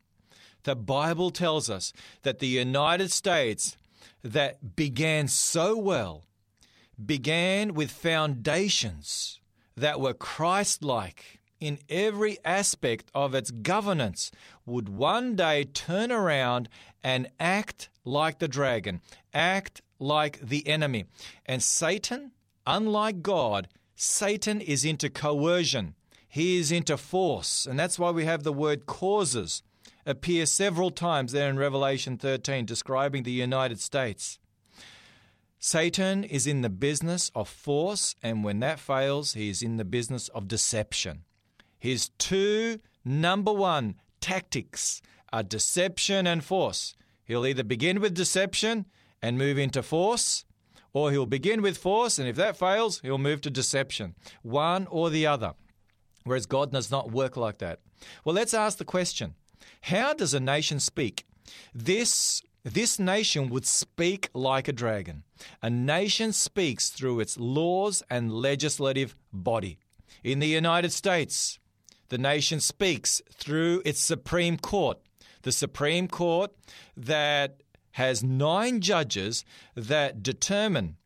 [0.63, 1.91] The Bible tells us
[2.21, 3.77] that the United States,
[4.23, 6.25] that began so well,
[7.03, 9.39] began with foundations
[9.75, 14.31] that were Christ like in every aspect of its governance,
[14.65, 16.69] would one day turn around
[17.03, 19.01] and act like the dragon,
[19.33, 21.05] act like the enemy.
[21.45, 22.31] And Satan,
[22.65, 25.95] unlike God, Satan is into coercion.
[26.27, 27.65] He is into force.
[27.65, 29.63] And that's why we have the word causes
[30.05, 34.39] appear several times there in Revelation 13 describing the United States.
[35.59, 39.85] Satan is in the business of force, and when that fails, he is in the
[39.85, 41.23] business of deception.
[41.77, 45.01] His two number one tactics
[45.31, 46.95] are deception and force.
[47.23, 48.87] He'll either begin with deception
[49.21, 50.45] and move into force,
[50.93, 54.15] or he'll begin with force, and if that fails, he'll move to deception.
[54.41, 55.53] One or the other.
[56.23, 57.79] Whereas God does not work like that.
[58.23, 59.35] Well, let's ask the question
[59.81, 61.25] How does a nation speak?
[61.73, 65.23] This this nation would speak like a dragon.
[65.63, 69.79] A nation speaks through its laws and legislative body.
[70.23, 71.57] In the United States,
[72.09, 74.99] the nation speaks through its Supreme Court.
[75.41, 76.51] The Supreme Court
[76.95, 77.63] that
[77.93, 79.43] has nine judges
[79.75, 80.97] that determine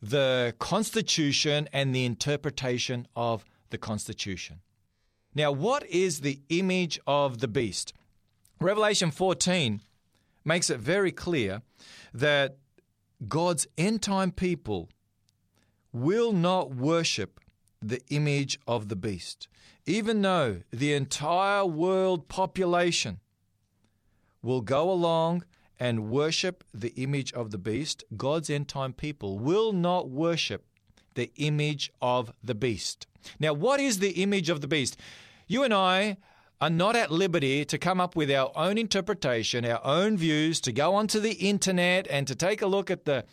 [0.00, 4.60] the Constitution and the interpretation of the Constitution.
[5.34, 7.92] Now, what is the image of the beast?
[8.60, 9.80] Revelation 14
[10.44, 11.62] makes it very clear
[12.12, 12.56] that
[13.26, 14.88] God's end time people
[15.92, 17.40] will not worship
[17.80, 19.48] the image of the beast,
[19.86, 23.20] even though the entire world population
[24.42, 25.44] will go along
[25.78, 28.04] and worship the image of the beast.
[28.16, 30.64] God's end time people will not worship
[31.14, 33.06] the image of the beast.
[33.38, 34.96] Now, what is the image of the beast?
[35.46, 36.18] You and I
[36.60, 40.72] are not at liberty to come up with our own interpretation, our own views, to
[40.72, 43.24] go onto the internet and to take a look at the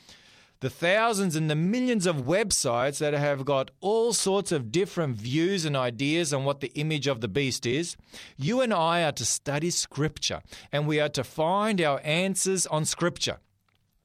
[0.60, 5.66] the thousands and the millions of websites that have got all sorts of different views
[5.66, 7.96] and ideas on what the image of the beast is.
[8.38, 10.42] You and I are to study scripture
[10.72, 13.38] and we are to find our answers on scripture.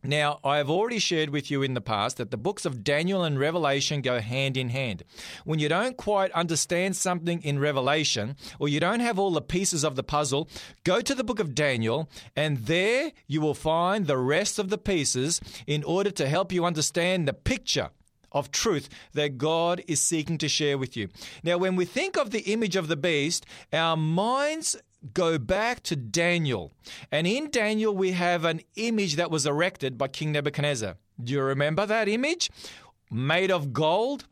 [0.03, 3.23] Now, I have already shared with you in the past that the books of Daniel
[3.23, 5.05] and Revelation go hand in hand.
[5.45, 9.85] When you don't quite understand something in Revelation, or you don't have all the pieces
[9.85, 10.49] of the puzzle,
[10.85, 14.79] go to the book of Daniel, and there you will find the rest of the
[14.79, 17.91] pieces in order to help you understand the picture
[18.33, 21.09] of truth that God is seeking to share with you.
[21.43, 24.77] Now, when we think of the image of the beast, our minds
[25.15, 26.73] go back to Daniel.
[27.11, 30.97] And in Daniel, we have an image that was erected by King Nebuchadnezzar.
[31.23, 32.51] Do you remember that image?
[33.11, 34.27] Made of gold.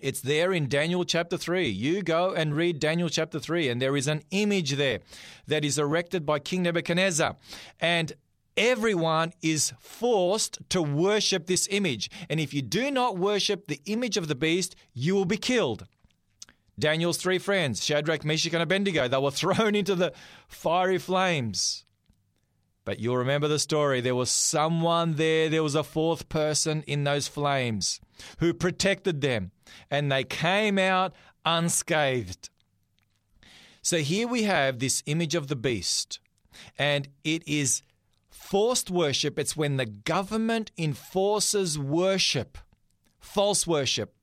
[0.00, 1.68] It's there in Daniel chapter 3.
[1.68, 4.98] You go and read Daniel chapter 3, and there is an image there
[5.46, 7.36] that is erected by King Nebuchadnezzar.
[7.78, 8.12] And
[8.56, 12.10] everyone is forced to worship this image.
[12.28, 15.86] And if you do not worship the image of the beast, you will be killed.
[16.78, 20.12] Daniel's three friends, Shadrach, Meshach, and Abednego, they were thrown into the
[20.48, 21.84] fiery flames.
[22.84, 24.00] But you'll remember the story.
[24.00, 28.00] There was someone there, there was a fourth person in those flames
[28.38, 29.52] who protected them,
[29.90, 31.14] and they came out
[31.44, 32.50] unscathed.
[33.82, 36.18] So here we have this image of the beast,
[36.78, 37.82] and it is
[38.30, 39.38] forced worship.
[39.38, 42.58] It's when the government enforces worship,
[43.20, 44.14] false worship.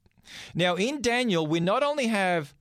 [0.54, 2.54] Now, in Daniel, we not only have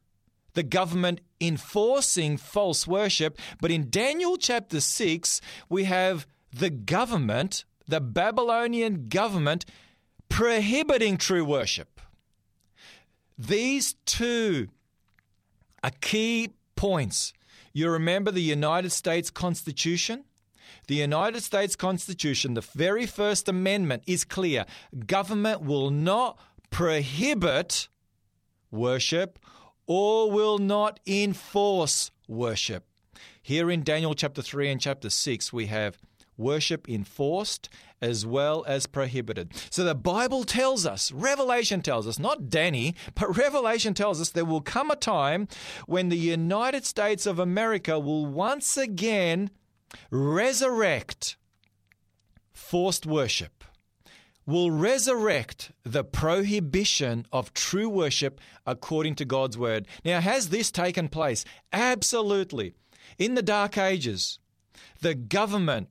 [0.55, 8.01] the government enforcing false worship, but in Daniel chapter 6, we have the government, the
[8.01, 9.65] Babylonian government,
[10.29, 12.01] prohibiting true worship.
[13.39, 14.69] These two
[15.85, 17.33] are key points.
[17.73, 20.25] You remember the United States Constitution?
[20.89, 24.65] The United States Constitution, the very first amendment, is clear.
[25.07, 26.39] Government will not
[26.71, 27.89] prohibit
[28.71, 29.39] worship
[29.87, 32.85] or will not enforce worship.
[33.43, 35.99] Here in Daniel chapter 3 and chapter 6, we have
[36.37, 37.69] worship enforced
[38.01, 39.53] as well as prohibited.
[39.71, 44.45] So the Bible tells us, Revelation tells us, not Danny, but Revelation tells us there
[44.45, 45.49] will come a time
[45.87, 49.51] when the United States of America will once again
[50.11, 51.37] resurrect
[52.53, 53.65] forced worship
[54.49, 59.87] will resurrect the prohibition of true worship according to God's word.
[60.07, 61.45] Now, has this taken place?
[61.71, 62.73] Absolutely.
[63.19, 64.39] In the Dark Ages,
[65.03, 65.89] the government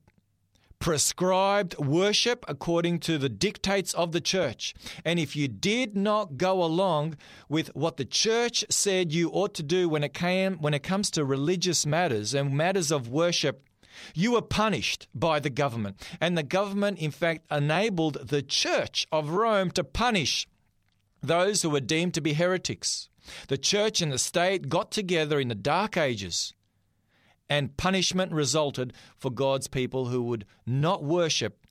[0.80, 4.74] prescribed worship according to the dictates of the church.
[5.04, 7.16] And if you did not go along
[7.48, 11.12] with what the church said you ought to do when it came when it comes
[11.12, 13.67] to religious matters and matters of worship,
[14.14, 16.06] you were punished by the government.
[16.20, 20.46] And the government, in fact, enabled the Church of Rome to punish
[21.22, 23.08] those who were deemed to be heretics.
[23.48, 26.54] The church and the state got together in the Dark Ages,
[27.48, 31.66] and punishment resulted for God's people who would not worship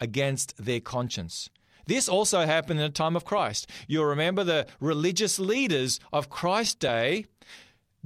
[0.00, 1.50] against their conscience.
[1.86, 3.68] This also happened in the time of Christ.
[3.86, 7.24] You'll remember the religious leaders of Christ's day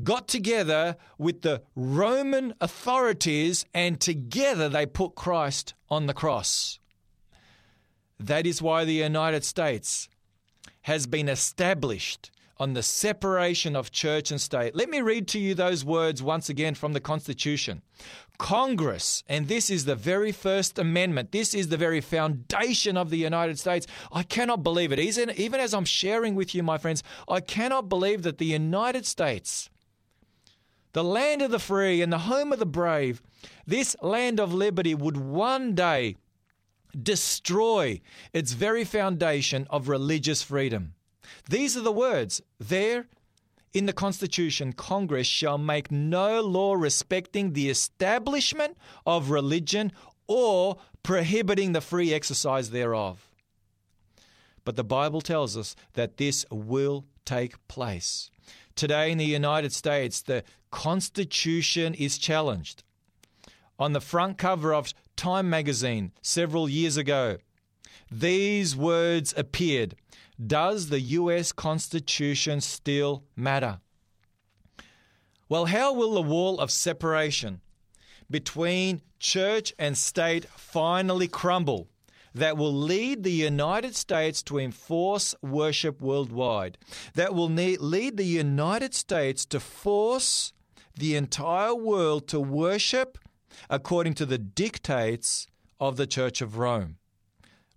[0.03, 6.78] got together with the Roman authorities and together they put Christ on the cross.
[8.18, 10.09] That is why the United States
[10.82, 14.76] has been established on the separation of church and state.
[14.76, 17.82] Let me read to you those words once again from the Constitution.
[18.38, 23.16] Congress, and this is the very first amendment, this is the very foundation of the
[23.16, 23.86] United States.
[24.12, 25.00] I cannot believe it.
[25.00, 29.68] Even, as I'm sharing with you, my friends, I cannot believe that the United States,
[30.93, 33.22] the land of the free and the home of the brave,
[33.66, 36.16] this land of liberty would one day
[37.01, 38.01] destroy
[38.32, 40.95] its very foundation of religious freedom.
[41.49, 43.07] These are the words there
[43.72, 48.76] in the Constitution Congress shall make no law respecting the establishment
[49.07, 49.93] of religion
[50.26, 53.30] or prohibiting the free exercise thereof.
[54.64, 58.30] But the Bible tells us that this will take place.
[58.76, 62.83] Today in the United States, the Constitution is challenged.
[63.79, 67.37] On the front cover of Time magazine several years ago,
[68.11, 69.95] these words appeared
[70.45, 73.79] Does the US Constitution still matter?
[75.49, 77.61] Well, how will the wall of separation
[78.31, 81.89] between church and state finally crumble
[82.35, 86.79] that will lead the United States to enforce worship worldwide?
[87.14, 90.55] That will lead the United States to force
[90.97, 93.18] the entire world to worship
[93.68, 95.47] according to the dictates
[95.80, 96.97] of the Church of Rome.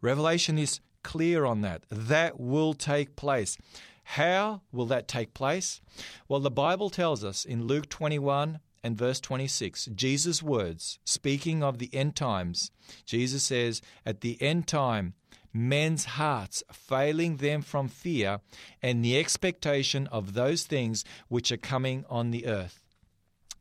[0.02, 1.84] Revelation is clear on that.
[1.90, 3.58] That will take place.
[4.04, 5.82] How will that take place?
[6.28, 11.80] Well, the Bible tells us in Luke 21 and verse 26, Jesus' words, speaking of
[11.80, 12.70] the end times,
[13.06, 15.16] Jesus says, At the end time,
[15.52, 18.42] men's hearts failing them from fear
[18.84, 22.85] and the expectation of those things which are coming on the earth.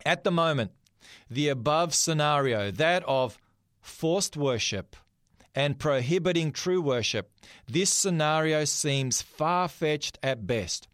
[0.04, 0.72] At the moment,
[1.30, 3.38] the above scenario, that of
[3.80, 4.96] forced worship
[5.54, 7.30] and prohibiting true worship,
[7.66, 10.88] this scenario seems far fetched at best.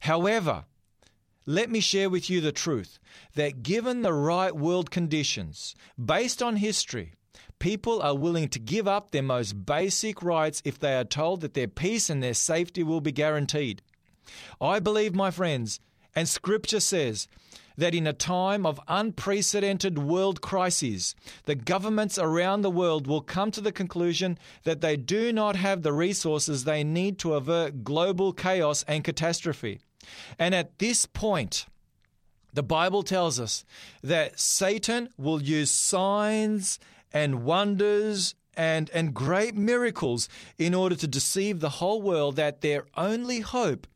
[0.00, 0.64] However,
[1.46, 2.98] let me share with you the truth
[3.34, 7.14] that given the right world conditions, based on history,
[7.58, 11.54] people are willing to give up their most basic rights if they are told that
[11.54, 13.82] their peace and their safety will be guaranteed.
[14.60, 15.80] I believe, my friends,
[16.14, 17.28] and Scripture says
[17.78, 21.14] that in a time of unprecedented world crises,
[21.44, 25.82] the governments around the world will come to the conclusion that they do not have
[25.82, 29.80] the resources they need to avert global chaos and catastrophe.
[30.38, 31.66] And at this point,
[32.52, 33.64] the Bible tells us
[34.02, 36.80] that Satan will use signs
[37.12, 42.86] and wonders and, and great miracles in order to deceive the whole world that their
[42.96, 43.86] only hope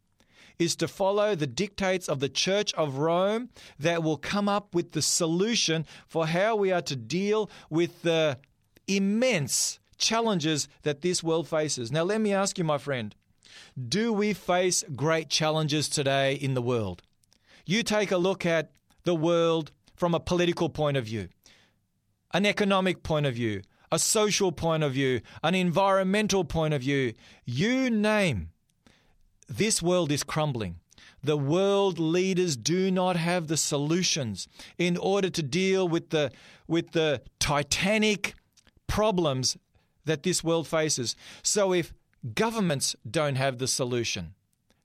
[0.63, 4.93] is to follow the dictates of the Church of Rome that will come up with
[4.93, 8.39] the solution for how we are to deal with the
[8.87, 11.93] immense challenges that this world faces.
[11.93, 13.15] Now, let me ask you, my friend,
[13.77, 17.03] do we face great challenges today in the world?
[17.67, 18.73] You take a look at
[19.05, 21.29] the world from a political point of view,
[22.33, 27.13] an economic point of view, a social point of view, an environmental point of view.
[27.45, 28.51] You name
[29.57, 30.77] this world is crumbling.
[31.23, 36.33] The world leaders do not have the solutions in order to deal with the,
[36.67, 38.35] with the titanic
[38.87, 39.57] problems
[40.05, 41.15] that this world faces.
[41.43, 41.95] So, if
[42.35, 44.35] governments don't have the solution,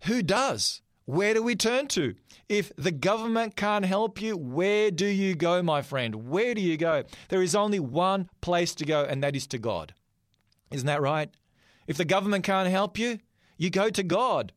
[0.03, 0.81] who does?
[1.05, 2.15] Where do we turn to?
[2.49, 6.29] If the government can't help you, where do you go, my friend?
[6.29, 7.03] Where do you go?
[7.29, 9.93] There is only one place to go, and that is to God.
[10.71, 11.29] Isn't that right?
[11.87, 13.19] If the government can't help you,
[13.57, 14.51] you go to God.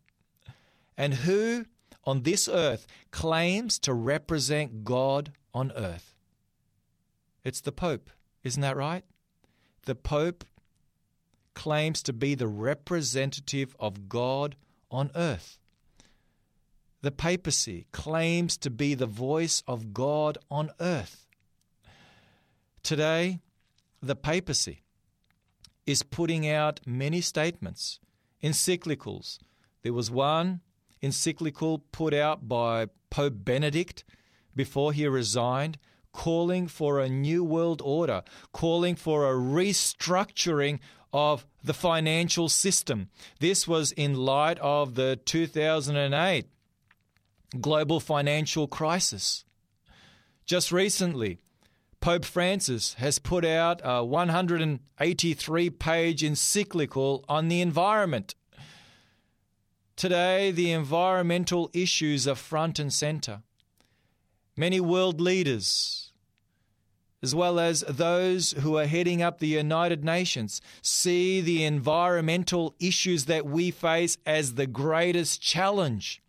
[1.00, 1.64] And who
[2.04, 6.14] on this earth claims to represent God on earth?
[7.42, 8.10] It's the Pope,
[8.44, 9.02] isn't that right?
[9.86, 10.44] The Pope
[11.54, 14.56] claims to be the representative of God
[14.90, 15.58] on earth.
[17.00, 21.26] The papacy claims to be the voice of God on earth.
[22.82, 23.40] Today,
[24.02, 24.82] the papacy
[25.86, 28.00] is putting out many statements,
[28.42, 29.38] encyclicals.
[29.80, 30.60] There was one
[31.02, 34.04] encyclical put out by Pope Benedict
[34.54, 35.78] before he resigned,
[36.12, 38.22] calling for a new world order,
[38.52, 40.80] calling for a restructuring
[41.12, 43.08] of the financial system.
[43.38, 46.46] This was in light of the 2008
[47.60, 49.44] global financial crisis.
[50.46, 51.38] Just recently,
[52.00, 58.34] Pope Francis has put out a 183 page encyclical on the environment.
[60.00, 63.42] Today, the environmental issues are front and center.
[64.56, 66.12] Many world leaders,
[67.22, 73.26] as well as those who are heading up the United Nations, see the environmental issues
[73.26, 76.22] that we face as the greatest challenge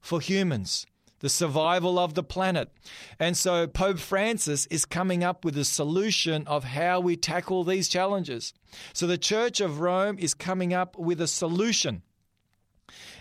[0.00, 0.86] for humans
[1.20, 2.70] the survival of the planet.
[3.18, 7.88] And so Pope Francis is coming up with a solution of how we tackle these
[7.88, 8.54] challenges.
[8.94, 12.02] So the Church of Rome is coming up with a solution.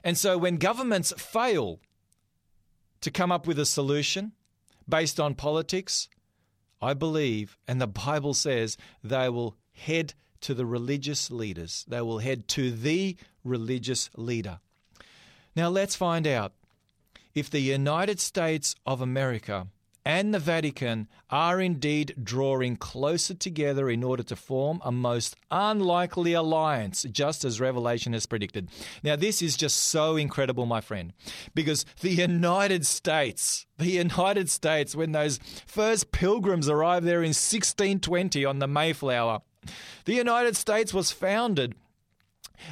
[0.04, 1.80] And so when governments fail
[3.02, 4.34] to come up with a solution
[4.88, 6.10] based on politics,
[6.82, 11.86] I believe, and the Bible says, they will head to the religious leaders.
[11.88, 14.60] They will head to the religious leader.
[15.56, 16.54] Now let's find out
[17.34, 19.68] if the United States of America
[20.06, 26.34] and the Vatican are indeed drawing closer together in order to form a most unlikely
[26.34, 28.70] alliance, just as Revelation has predicted.
[29.02, 31.14] Now, this is just so incredible, my friend,
[31.56, 38.46] because the United States, the United States, when those first pilgrims arrived there in 1620
[38.46, 39.42] on the Mayflower,
[40.06, 41.76] the United States was founded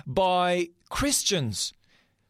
[0.05, 1.73] by Christians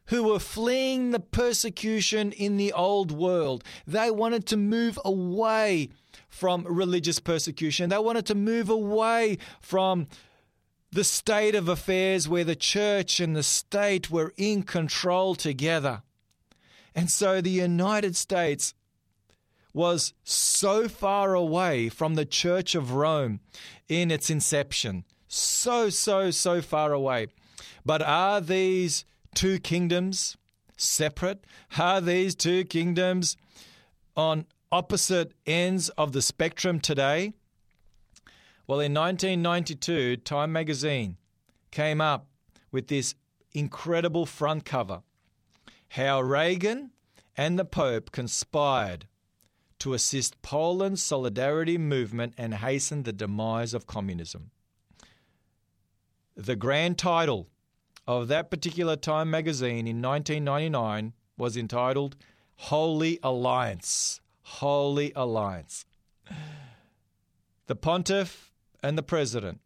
[0.05, 3.63] who were fleeing the persecution in the old world.
[3.87, 5.89] They wanted to move away
[6.27, 7.89] from religious persecution.
[7.89, 10.07] They wanted to move away from
[10.91, 16.01] the state of affairs where the church and the state were in control together.
[16.93, 18.73] And so the United States
[19.73, 23.39] was so far away from the Church of Rome
[23.87, 25.05] in its inception.
[25.27, 27.27] So, so, so far away.
[27.85, 30.37] But are these two kingdoms
[30.77, 31.45] separate?
[31.77, 33.37] Are these two kingdoms
[34.15, 37.33] on opposite ends of the spectrum today?
[38.67, 41.17] Well, in 1992, Time magazine
[41.71, 42.27] came up
[42.71, 43.15] with this
[43.53, 45.01] incredible front cover
[45.89, 46.91] how Reagan
[47.35, 49.07] and the Pope conspired
[49.79, 54.51] to assist Poland's solidarity movement and hasten the demise of communism.
[56.37, 57.49] The grand title
[58.11, 62.17] of that particular Time magazine in 1999 was entitled
[62.55, 64.19] Holy Alliance.
[64.41, 65.85] Holy Alliance.
[67.67, 68.51] The pontiff
[68.83, 69.61] and the president,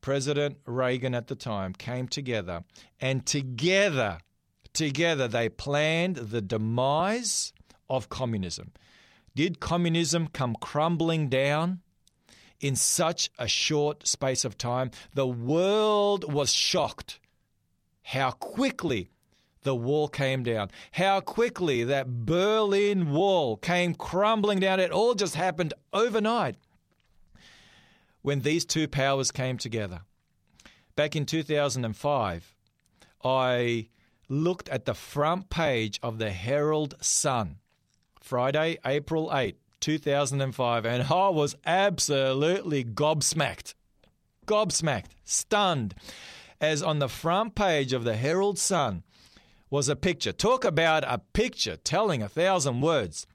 [0.00, 2.64] President Reagan at the time, came together
[3.00, 4.18] and together,
[4.72, 7.52] together they planned the demise
[7.88, 8.72] of communism.
[9.36, 11.80] Did communism come crumbling down?
[12.60, 14.90] in such a short space of time.
[15.14, 17.20] The world was shocked
[18.08, 19.10] how quickly
[19.64, 24.80] the wall came down, how quickly that Berlin Wall came crumbling down.
[24.80, 26.56] It all just happened overnight
[28.22, 30.00] when these two powers came together.
[30.96, 32.54] Back in 2005,
[33.22, 33.88] I
[34.30, 37.56] looked at the front page of the Herald Sun,
[38.22, 43.74] Friday, April 8, 2005, and I was absolutely gobsmacked.
[44.46, 45.94] Gobsmacked, stunned
[46.60, 49.02] as on the front page of the Herald Sun
[49.70, 50.32] was a picture.
[50.32, 53.26] Talk about a picture telling a thousand words.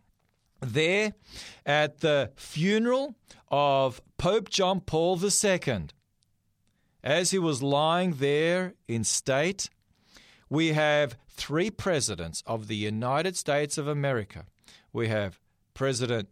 [0.59, 1.13] There
[1.65, 3.15] at the funeral
[3.51, 5.88] of Pope John Paul II,
[7.03, 9.69] as he was lying there in state,
[10.49, 14.45] we have three presidents of the United States of America.
[14.93, 15.39] We have
[15.74, 16.30] President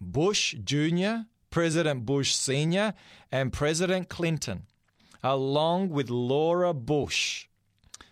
[0.00, 2.94] Bush Jr., President Bush Sr.,
[3.30, 4.66] and President Clinton
[5.22, 7.46] along with Laura Bush,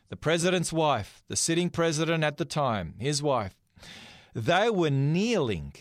[0.08, 3.54] the president's wife, the sitting president at the time, his wife.
[4.34, 5.72] They were kneeling.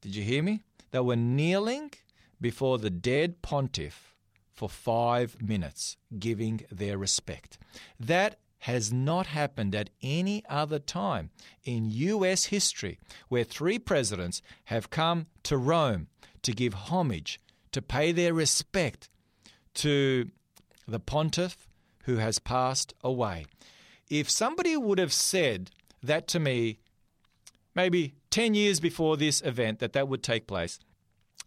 [0.00, 0.62] Did you hear me?
[0.90, 1.92] They were kneeling
[2.40, 4.14] before the dead pontiff
[4.52, 7.58] for five minutes, giving their respect.
[8.00, 11.30] That has not happened at any other time
[11.64, 12.98] in US history
[13.28, 16.08] where three presidents have come to Rome
[16.42, 17.40] to give homage,
[17.72, 19.08] to pay their respect
[19.74, 20.30] to
[20.86, 21.68] the pontiff
[22.04, 23.46] who has passed away.
[24.08, 25.70] If somebody would have said
[26.02, 26.78] that to me
[27.74, 30.78] maybe 10 years before this event that that would take place,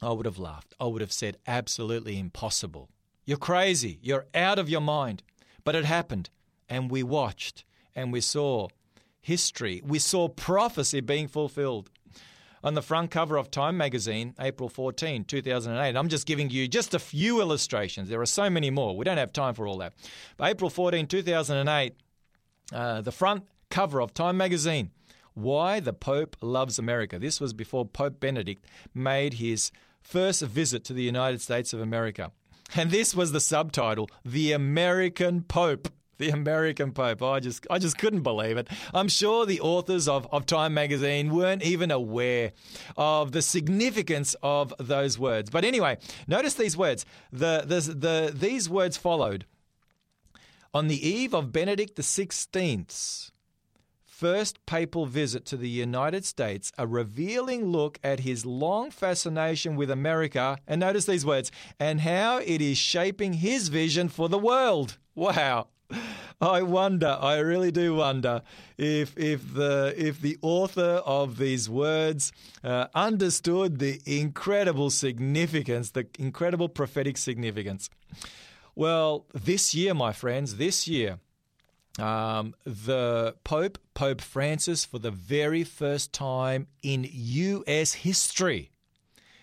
[0.01, 0.73] I would have laughed.
[0.79, 2.89] I would have said, absolutely impossible.
[3.25, 3.99] You're crazy.
[4.01, 5.23] You're out of your mind.
[5.63, 6.29] But it happened,
[6.67, 7.65] and we watched,
[7.95, 8.69] and we saw
[9.21, 9.81] history.
[9.85, 11.89] We saw prophecy being fulfilled.
[12.63, 16.93] On the front cover of Time magazine, April 14, 2008, I'm just giving you just
[16.93, 18.09] a few illustrations.
[18.09, 18.95] There are so many more.
[18.97, 19.93] We don't have time for all that.
[20.37, 21.93] But April 14, 2008,
[22.73, 24.91] uh, the front cover of Time magazine.
[25.33, 27.17] Why the Pope loves America.
[27.17, 32.31] This was before Pope Benedict made his first visit to the United States of America.
[32.75, 35.87] And this was the subtitle The American Pope.
[36.19, 37.23] The American Pope.
[37.23, 38.67] I just I just couldn't believe it.
[38.93, 42.51] I'm sure the authors of, of Time magazine weren't even aware
[42.97, 45.49] of the significance of those words.
[45.49, 45.97] But anyway,
[46.27, 47.05] notice these words.
[47.31, 49.45] The, the, the these words followed.
[50.73, 53.31] On the eve of Benedict XVI's
[54.05, 59.89] first papal visit to the United States, a revealing look at his long fascination with
[59.89, 61.49] America, and notice these words,
[61.79, 64.97] and how it is shaping his vision for the world.
[65.15, 65.67] Wow.
[66.41, 68.43] I wonder, I really do wonder
[68.77, 72.31] if if the if the author of these words
[72.63, 77.89] uh, understood the incredible significance, the incredible prophetic significance.
[78.75, 81.19] Well, this year, my friends, this year,
[81.97, 87.93] um, the Pope, Pope Francis, for the very first time in U.S.
[87.93, 88.71] history,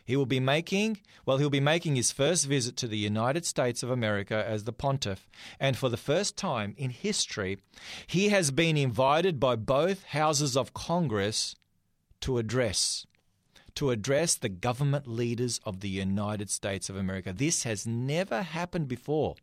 [0.06, 3.82] he will be making, well, he'll be making his first visit to the United States
[3.82, 5.28] of America as the pontiff.
[5.58, 7.58] And for the first time in history,
[8.06, 11.56] he has been invited by both houses of Congress
[12.20, 13.06] to address
[13.74, 17.30] to address the government leaders of the United States of America.
[17.30, 19.34] This has never happened before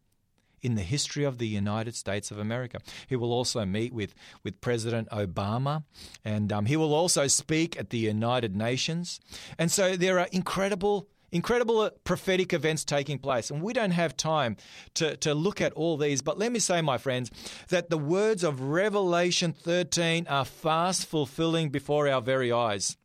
[0.63, 2.79] in the history of the United States of America.
[3.07, 5.83] He will also meet with, with President Obama,
[6.25, 9.19] and um, he will also speak at the United Nations.
[9.59, 13.49] And so there are incredible incredible uh, prophetic events taking place.
[13.49, 14.55] And we don't have time
[14.93, 16.21] to, to look at all these.
[16.21, 17.31] But let me say, my friends,
[17.69, 22.97] that the words of Revelation 13 are fast fulfilling before our very eyes.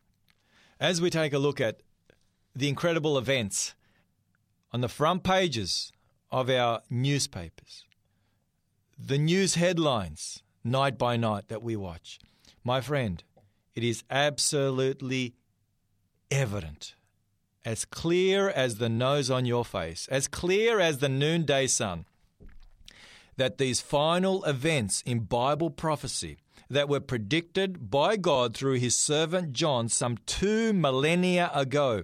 [0.78, 1.80] As we take a look at
[2.54, 3.74] the incredible events
[4.72, 5.92] on the front pages
[6.30, 7.84] of our newspapers,
[8.98, 12.18] the news headlines night by night that we watch.
[12.64, 13.22] My friend,
[13.74, 15.34] it is absolutely
[16.30, 16.94] evident,
[17.64, 22.04] as clear as the nose on your face, as clear as the noonday sun,
[23.36, 29.52] that these final events in Bible prophecy that were predicted by God through his servant
[29.52, 32.02] John some two millennia ago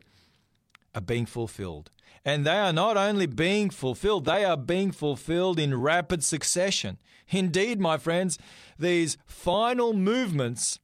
[0.95, 1.91] are being fulfilled.
[2.25, 6.99] And they are not only being fulfilled, they are being fulfilled in rapid succession.
[7.29, 8.39] Indeed, my friends,
[8.79, 10.79] these final movements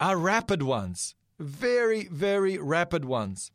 [0.00, 3.52] are rapid ones, very, very rapid ones.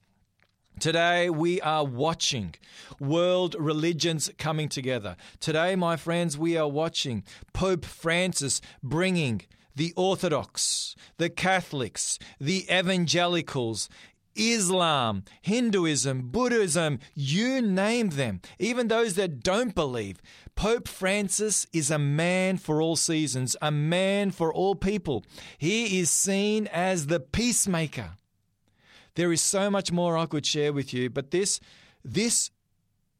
[0.80, 2.56] Today, we are watching
[2.99, 5.16] world religions coming together.
[5.39, 7.24] Today, my friends, we are watching
[7.54, 9.41] Pope Francis bringing
[9.76, 13.88] the Orthodox, the Catholics, the Evangelicals
[14.36, 20.22] Islam, Hinduism, Buddhism, you name them, even those that don't believe.
[20.56, 25.24] Pope Francis is a man for all seasons, a man for all people.
[25.58, 28.12] He is seen as the peacemaker.
[29.16, 31.60] There is so much more I could share with you, but this,
[32.04, 32.52] this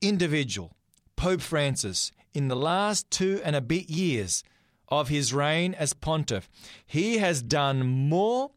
[0.01, 0.76] individual,
[1.16, 4.43] Pope Francis, in the last two and a bit years
[4.89, 6.49] of his reign as pontiff,
[6.86, 8.51] he has done more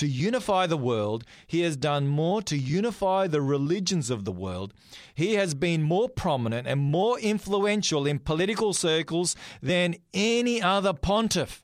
[0.00, 1.24] to unify the world.
[1.46, 4.72] He has done more to unify the religions of the world.
[5.14, 11.62] He has been more prominent and more influential in political circles than any other pontiff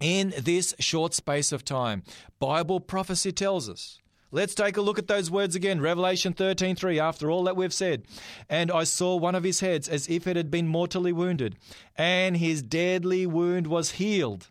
[0.00, 2.04] in this short space of time.
[2.40, 3.98] Bible prophecy tells us.
[4.30, 5.78] Let's take a look at those words again.
[5.80, 8.04] Revelation 13:3 after all that we've said.
[8.48, 11.56] And I saw one of his heads as if it had been mortally wounded,
[11.96, 14.48] and his deadly wound was healed.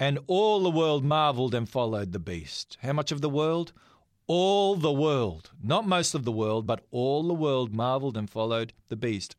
[0.00, 2.78] And all the world marveled and followed the beast.
[2.80, 3.74] How much of the world?
[4.26, 5.50] All the world.
[5.62, 9.36] Not most of the world, but all the world marveled and followed the beast.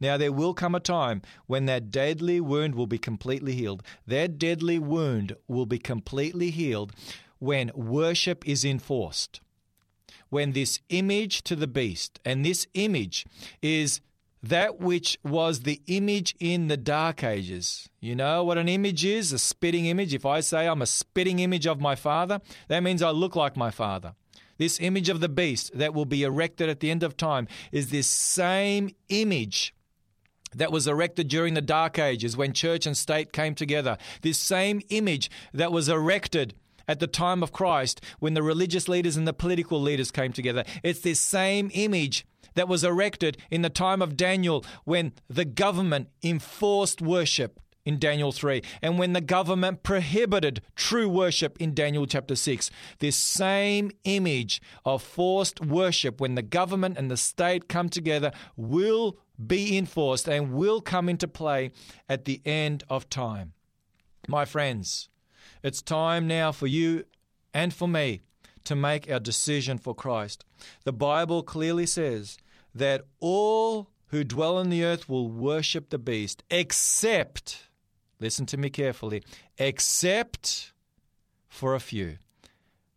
[0.00, 3.84] Now, there will come a time when that deadly wound will be completely healed.
[4.04, 6.92] That deadly wound will be completely healed
[7.38, 9.40] when worship is enforced.
[10.28, 13.26] When this image to the beast, and this image
[13.62, 14.00] is
[14.42, 17.88] that which was the image in the dark ages.
[18.00, 19.32] You know what an image is?
[19.32, 20.14] A spitting image.
[20.14, 23.56] If I say I'm a spitting image of my father, that means I look like
[23.56, 24.14] my father.
[24.56, 27.90] This image of the beast that will be erected at the end of time is
[27.90, 29.74] this same image
[30.54, 33.96] that was erected during the dark ages when church and state came together.
[34.22, 36.54] This same image that was erected
[36.88, 40.64] at the time of Christ when the religious leaders and the political leaders came together.
[40.82, 46.08] It's this same image that was erected in the time of Daniel when the government
[46.22, 52.36] enforced worship in Daniel 3, and when the government prohibited true worship in Daniel chapter
[52.36, 52.70] 6.
[52.98, 59.18] This same image of forced worship, when the government and the state come together, will
[59.44, 61.70] be enforced and will come into play
[62.08, 63.54] at the end of time.
[64.28, 65.08] My friends,
[65.62, 67.04] it's time now for you
[67.54, 68.20] and for me
[68.64, 70.44] to make our decision for Christ.
[70.84, 72.38] The Bible clearly says
[72.74, 77.70] that all who dwell on the earth will worship the beast, except
[78.20, 79.22] Listen to me carefully.
[79.58, 80.72] Except
[81.48, 82.18] for a few.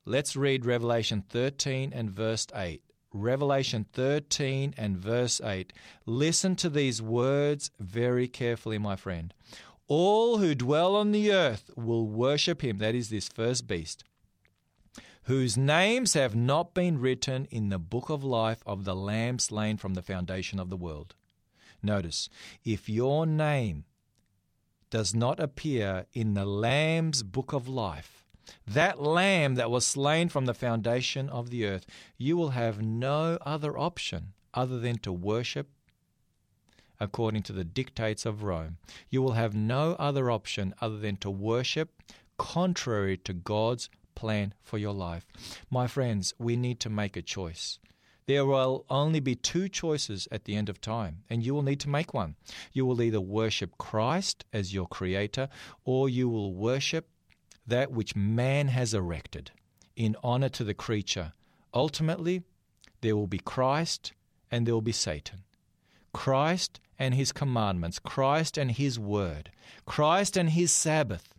[0.05, 2.82] Let's read Revelation 13 and verse 8.
[3.14, 5.72] Revelation 13 and verse 8.
[6.05, 9.34] Listen to these words very carefully, my friend.
[9.88, 14.03] All who dwell on the earth will worship him, that is, this first beast,
[15.26, 19.78] whose names have not been written in the book of life of the Lamb slain
[19.78, 21.15] from the foundation of the world.
[21.82, 22.30] Notice,
[22.63, 23.86] if your name
[24.89, 28.24] does not appear in the Lamb's book of life,
[28.67, 31.86] that Lamb that was slain from the foundation of the earth,
[32.17, 35.69] you will have no other option other than to worship
[36.99, 38.78] according to the dictates of Rome.
[39.09, 42.01] You will have no other option other than to worship
[42.38, 45.26] contrary to God's plan for your life.
[45.70, 47.80] My friends, we need to make a choice.
[48.26, 51.82] There will only be two choices at the end of time, and you will need
[51.82, 52.36] to make one.
[52.72, 55.49] You will either worship Christ as your creator,
[55.84, 57.09] or you will worship
[57.68, 59.51] that which man has erected
[59.95, 61.34] in honor to the creature.
[61.74, 62.43] Ultimately,
[63.01, 64.14] there will be Christ
[64.49, 65.43] and there will be Satan.
[66.14, 69.51] Christ and his commandments, Christ and his word,
[69.86, 71.34] Christ and his Sabbath.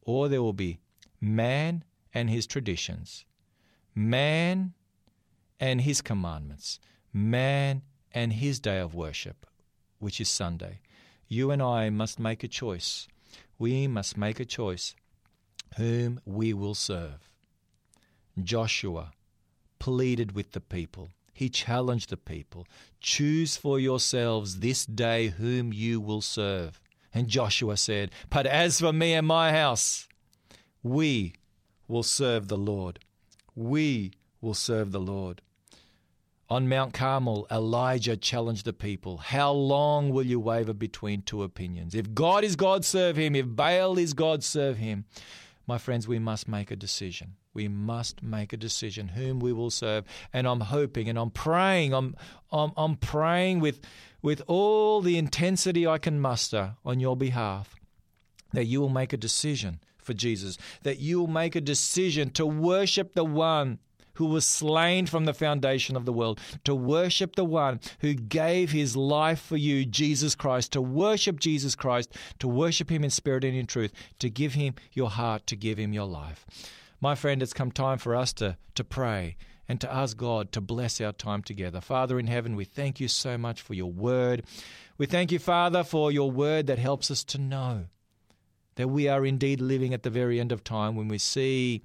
[0.00, 0.80] Or there will be
[1.22, 3.24] man and his traditions,
[3.94, 4.74] man
[5.60, 6.80] and his commandments,
[7.12, 9.46] man and his day of worship,
[10.00, 10.80] which is Sunday.
[11.28, 13.06] You and I must make a choice.
[13.58, 14.94] We must make a choice
[15.76, 17.30] whom we will serve.
[18.42, 19.12] Joshua
[19.78, 21.10] pleaded with the people.
[21.32, 22.66] He challenged the people
[23.00, 26.80] Choose for yourselves this day whom you will serve.
[27.12, 30.08] And Joshua said, But as for me and my house,
[30.82, 31.34] we
[31.88, 32.98] will serve the Lord.
[33.54, 35.42] We will serve the Lord.
[36.48, 41.94] On Mount Carmel, Elijah challenged the people How long will you waver between two opinions?
[41.94, 43.34] If God is God, serve him.
[43.34, 45.06] If Baal is God, serve him.
[45.66, 47.36] My friends, we must make a decision.
[47.54, 50.04] We must make a decision whom we will serve.
[50.32, 52.16] And I'm hoping and I'm praying, I'm,
[52.50, 53.80] I'm, I'm praying with,
[54.20, 57.76] with all the intensity I can muster on your behalf
[58.52, 62.46] that you will make a decision for Jesus, that you will make a decision to
[62.46, 63.78] worship the one
[64.14, 68.70] who was slain from the foundation of the world, to worship the one who gave
[68.70, 73.44] his life for you, Jesus Christ, to worship Jesus Christ, to worship him in spirit
[73.44, 76.44] and in truth, to give him your heart, to give him your life.
[77.00, 79.36] My friend, it's come time for us to, to pray
[79.68, 81.80] and to ask God to bless our time together.
[81.80, 84.44] Father in heaven, we thank you so much for your word.
[84.98, 87.86] We thank you, Father, for your word that helps us to know
[88.76, 91.82] that we are indeed living at the very end of time when we see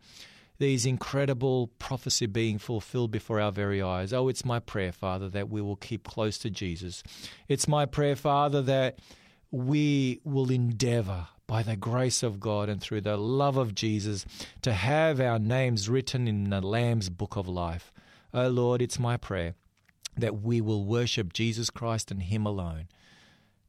[0.60, 4.12] these incredible prophecy being fulfilled before our very eyes.
[4.12, 7.04] Oh, it's my prayer, Father, that we will keep close to Jesus.
[7.48, 8.98] It's my prayer, Father, that
[9.52, 14.26] we will endeavor by the grace of God and through the love of Jesus
[14.62, 17.94] to have our names written in the Lamb's book of life.
[18.34, 19.56] Oh Lord, it's my prayer
[20.18, 22.88] that we will worship Jesus Christ and Him alone.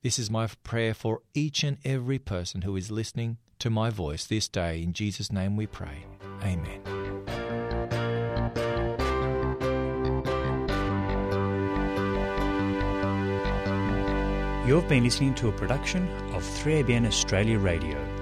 [0.00, 4.24] This is my prayer for each and every person who is listening to my voice
[4.24, 4.80] this day.
[4.80, 6.04] In Jesus' name we pray.
[6.44, 6.80] Amen.
[14.68, 18.17] You've been listening to a production of 3ABN Australia Radio.